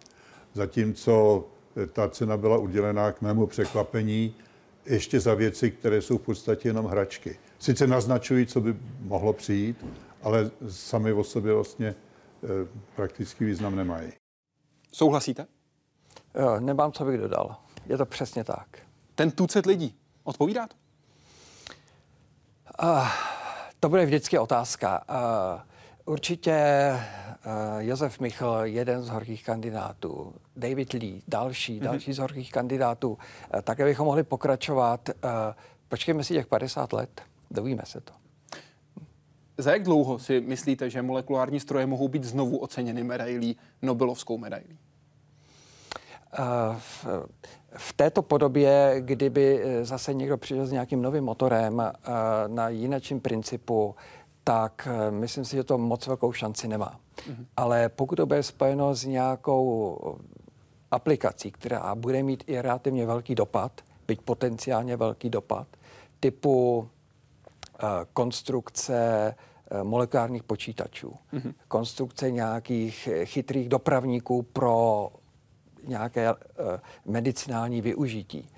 [0.55, 1.45] Zatímco
[1.83, 4.35] e, ta cena byla udělená k mému překvapení
[4.87, 7.39] ještě za věci, které jsou v podstatě jenom hračky.
[7.59, 9.87] Sice naznačují, co by mohlo přijít,
[10.23, 11.95] ale sami o sobě vlastně e,
[12.97, 14.13] praktický význam nemají.
[14.93, 15.47] Souhlasíte?
[16.41, 17.57] Jo, nemám, co bych dodal.
[17.87, 18.88] Je to přesně tak
[19.19, 19.95] ten tucet lidí?
[20.25, 20.77] Odpovídá to?
[22.83, 23.09] Uh,
[23.81, 25.05] to bude vždycky otázka.
[25.11, 31.85] Uh, určitě uh, Josef Michl, jeden z horkých kandidátů, David Lee, další, mm-hmm.
[31.85, 33.11] další z horkých kandidátů.
[33.11, 35.09] Uh, také bychom mohli pokračovat.
[35.09, 35.31] Uh,
[35.89, 38.13] počkejme si těch 50 let, dovíme se to.
[39.59, 44.79] Za jak dlouho si myslíte, že molekulární stroje mohou být znovu oceněny medailí, Nobelovskou medailí?
[47.77, 51.93] V této podobě, kdyby eh, zase někdo přišel s nějakým novým motorem eh,
[52.47, 53.95] na jinečím principu,
[54.45, 57.01] tak eh, myslím si, že to moc velkou šanci nemá.
[57.17, 57.47] Mm-hmm.
[57.57, 59.99] Ale pokud to bude spojeno s nějakou
[60.91, 63.73] aplikací, která bude mít i relativně velký dopad,
[64.07, 65.67] byť potenciálně velký dopad,
[66.21, 66.89] typu
[68.13, 69.35] konstrukce
[69.83, 71.55] molekulárních počítačů, mm-hmm.
[71.69, 75.11] konstrukce nějakých chytrých dopravníků pro
[75.89, 76.37] nějaké uh,
[77.05, 78.49] medicinální využití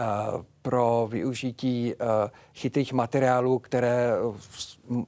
[0.00, 2.08] uh, pro využití uh,
[2.54, 4.10] chytrých materiálů, které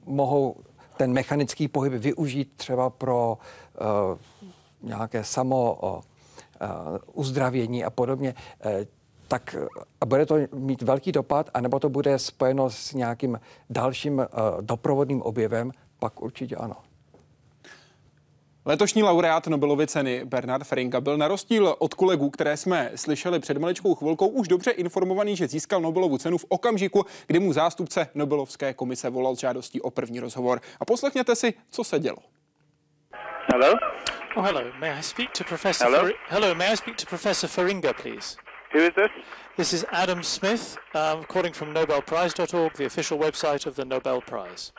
[0.05, 0.55] mohou
[0.97, 3.37] ten mechanický pohyb využít třeba pro
[4.81, 5.79] nějaké samo
[7.13, 8.33] uzdravění a podobně,
[9.27, 9.55] tak
[10.01, 14.25] a bude to mít velký dopad, anebo to bude spojeno s nějakým dalším
[14.61, 16.75] doprovodným objevem, pak určitě ano.
[18.65, 23.57] Letošní laureát Nobelovy ceny Bernard Feringa byl na rozdíl od kolegů, které jsme slyšeli před
[23.57, 28.73] maličkou chvilkou, už dobře informovaný, že získal Nobelovu cenu v okamžiku, kdy mu zástupce Nobelovské
[28.73, 30.61] komise volal s žádostí o první rozhovor.
[30.79, 32.17] A poslechněte si, co se dělo.
[33.53, 33.73] Hello?
[34.35, 34.61] Oh, hello.
[34.79, 36.05] May I speak to Professor Hello?
[36.05, 38.37] Fer- hello, may I speak to Professor Feringa, please?
[38.73, 39.11] Who is this?
[39.57, 44.71] This is Adam Smith, um, calling from NobelPrize.org, the official website of the Nobel Prize.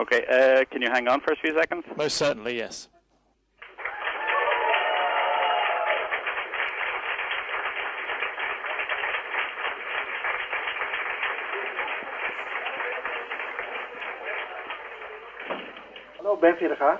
[0.00, 1.84] Okay, uh, can you hang on for a few seconds?
[1.96, 2.88] Most certainly, yes.
[16.42, 16.98] Ben Vierga.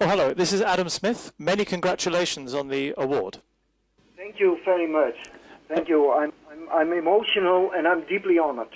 [0.00, 0.34] Oh, hello.
[0.34, 1.32] This is Adam Smith.
[1.38, 3.38] Many congratulations on the award.
[4.16, 5.14] Thank you very much.
[5.68, 6.12] Thank you.
[6.12, 8.72] I'm, I'm, I'm emotional and I'm deeply honored.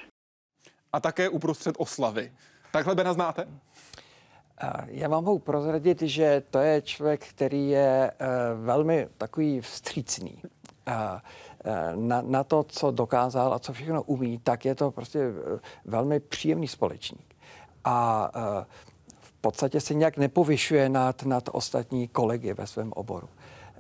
[0.93, 2.33] A také uprostřed oslavy.
[2.73, 3.49] Takhle Bena znáte?
[4.87, 10.43] Já vám mohu prozradit, že to je člověk, který je uh, velmi takový vstřícný.
[10.43, 11.21] Uh,
[11.95, 15.21] na, na to, co dokázal a co všechno umí, tak je to prostě
[15.85, 17.37] velmi příjemný společník.
[17.85, 18.31] A
[19.47, 23.29] podstatě se nějak nepovyšuje nad, nad ostatní kolegy ve svém oboru.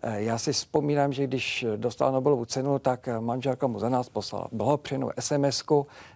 [0.02, 5.10] Já si vzpomínám, že když dostal Nobelovu cenu, tak manželka mu za nás poslala blahopřejnou
[5.20, 5.62] sms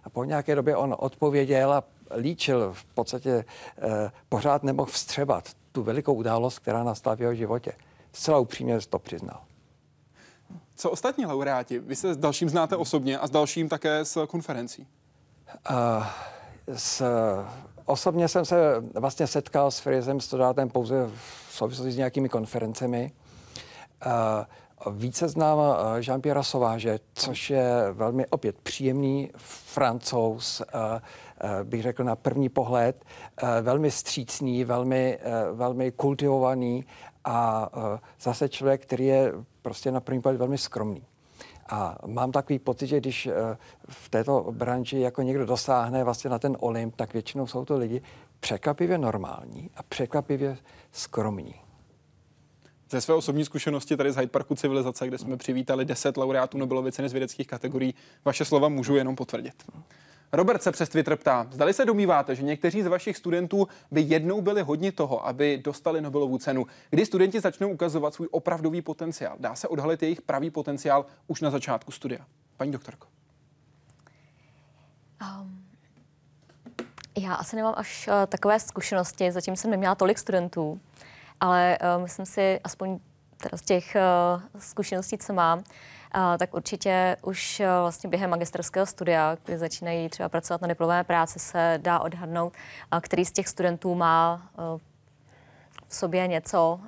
[0.05, 1.85] a po nějaké době on odpověděl a
[2.17, 3.45] líčil, v podstatě
[3.79, 7.73] eh, pořád nemohl vstřebat tu velikou událost, která nastala v jeho životě.
[8.13, 9.41] Zcela upřímně to přiznal.
[10.77, 11.79] Co ostatní laureáti?
[11.79, 14.87] Vy se s dalším znáte osobně a s dalším také z konferencí.
[15.71, 16.07] Uh,
[16.75, 17.03] s,
[17.91, 18.57] osobně jsem se
[18.95, 23.13] vlastně setkal s Frizem Stodátem pouze v souvislosti s nějakými konferencemi.
[24.87, 25.59] Uh, více znám
[25.99, 31.01] Jean-Pierre Sauvage, což je velmi opět příjemný francouz, uh,
[31.63, 33.05] bych řekl na první pohled,
[33.63, 35.19] velmi střícný, velmi,
[35.53, 36.85] velmi kultivovaný
[37.25, 37.69] a
[38.21, 39.33] zase člověk, který je
[39.63, 41.07] prostě na první pohled velmi skromný.
[41.71, 43.29] A mám takový pocit, že když
[43.89, 48.03] v této branži jako někdo dosáhne vlastně na ten Olymp, tak většinou jsou to lidi
[48.41, 50.57] překvapivě normální a překvapivě
[50.93, 51.55] skromní.
[52.91, 56.93] Ze své osobní zkušenosti tady z Hyde Parku civilizace, kde jsme přivítali 10 laureátů Nobelovy
[56.93, 57.95] ceny z vědeckých kategorií,
[58.25, 59.65] vaše slova můžu jenom potvrdit.
[60.33, 64.41] Robert se přes Twitter ptá, zdali se domýváte, že někteří z vašich studentů by jednou
[64.41, 66.67] byli hodni toho, aby dostali Nobelovu cenu.
[66.91, 69.37] Kdy studenti začnou ukazovat svůj opravdový potenciál?
[69.39, 72.27] Dá se odhalit jejich pravý potenciál už na začátku studia?
[72.57, 73.07] Paní doktorko.
[75.23, 75.65] Um,
[77.19, 80.81] já asi nemám až uh, takové zkušenosti, zatím jsem neměla tolik studentů,
[81.41, 82.99] ale uh, myslím si, aspoň
[83.37, 85.65] teda z těch uh, zkušeností, co mám,
[86.39, 91.39] tak určitě už uh, vlastně během magisterského studia, kdy začínají třeba pracovat na diplomové práci,
[91.39, 92.53] se dá odhadnout,
[93.01, 94.81] který z těch studentů má uh,
[95.89, 96.81] v sobě něco,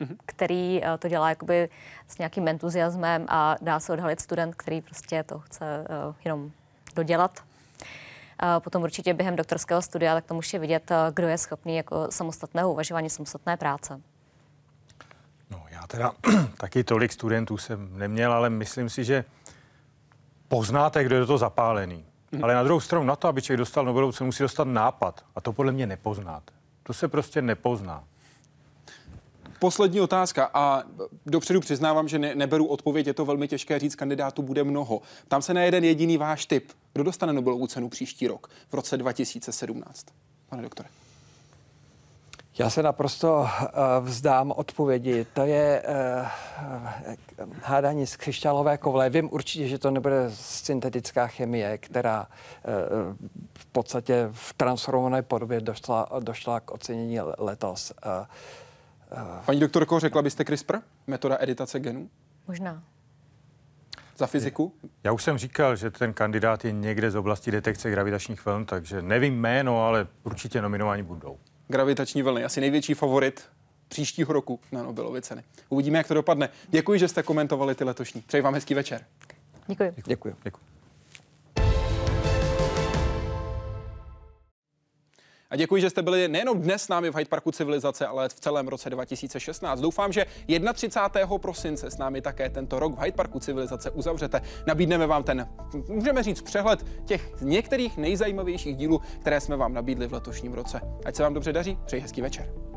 [0.00, 1.68] uh, který uh, to dělá jakoby
[2.08, 5.86] s nějakým entuziasmem a dá se odhalit student, který prostě to chce
[6.24, 6.50] jenom
[6.94, 7.38] dodělat.
[8.58, 13.10] Potom určitě během doktorského studia, tak to může vidět, kdo je schopný jako samostatného uvažování,
[13.10, 14.00] samostatné práce.
[15.52, 16.12] No, já teda
[16.56, 19.24] taky tolik studentů jsem neměl, ale myslím si, že
[20.48, 22.04] poznáte, kdo je do toho zapálený.
[22.32, 22.44] Mm.
[22.44, 25.24] Ale na druhou stranu, na to, aby člověk dostal Nobelovu cenu, musí dostat nápad.
[25.34, 26.52] A to podle mě nepoznáte.
[26.82, 28.04] To se prostě nepozná.
[29.58, 30.82] Poslední otázka a
[31.26, 35.02] dopředu přiznávám, že ne, neberu odpověď, je to velmi těžké říct, kandidátů bude mnoho.
[35.28, 36.72] Tam se na jeden jediný váš typ.
[36.92, 40.06] Kdo dostane Nobelovu cenu příští rok, v roce 2017?
[40.48, 40.88] Pane doktore.
[42.58, 43.48] Já se naprosto uh,
[44.00, 45.26] vzdám odpovědi.
[45.32, 46.26] To je uh,
[47.62, 49.10] hádání z křišťálové koule.
[49.10, 53.16] Vím určitě, že to nebude syntetická chemie, která uh,
[53.58, 57.92] v podstatě v transformované podobě došla, došla k ocenění letos.
[59.46, 60.76] Paní doktorko, řekla byste CRISPR,
[61.06, 62.10] metoda editace genů?
[62.48, 62.82] Možná.
[64.16, 64.74] Za fyziku?
[65.04, 69.02] Já už jsem říkal, že ten kandidát je někde z oblasti detekce gravitačních vln, takže
[69.02, 71.38] nevím jméno, ale určitě nominováni budou.
[71.72, 73.42] Gravitační vlny, asi největší favorit
[73.88, 75.44] příštího roku na Nobelovy ceny.
[75.68, 76.48] Uvidíme, jak to dopadne.
[76.68, 78.20] Děkuji, že jste komentovali ty letošní.
[78.20, 79.04] Přeji vám hezký večer.
[79.66, 79.94] Děkuji.
[80.06, 80.36] Děkuji.
[80.44, 80.60] Děkuji.
[85.52, 88.34] A děkuji, že jste byli nejenom dnes s námi v Hyde Parku civilizace, ale v
[88.34, 89.80] celém roce 2016.
[89.80, 90.26] Doufám, že
[90.74, 91.38] 31.
[91.38, 94.40] prosince s námi také tento rok v Hyde Parku civilizace uzavřete.
[94.66, 95.48] Nabídneme vám ten,
[95.88, 100.80] můžeme říct, přehled těch některých nejzajímavějších dílů, které jsme vám nabídli v letošním roce.
[101.04, 102.71] Ať se vám dobře daří, přeji hezký večer.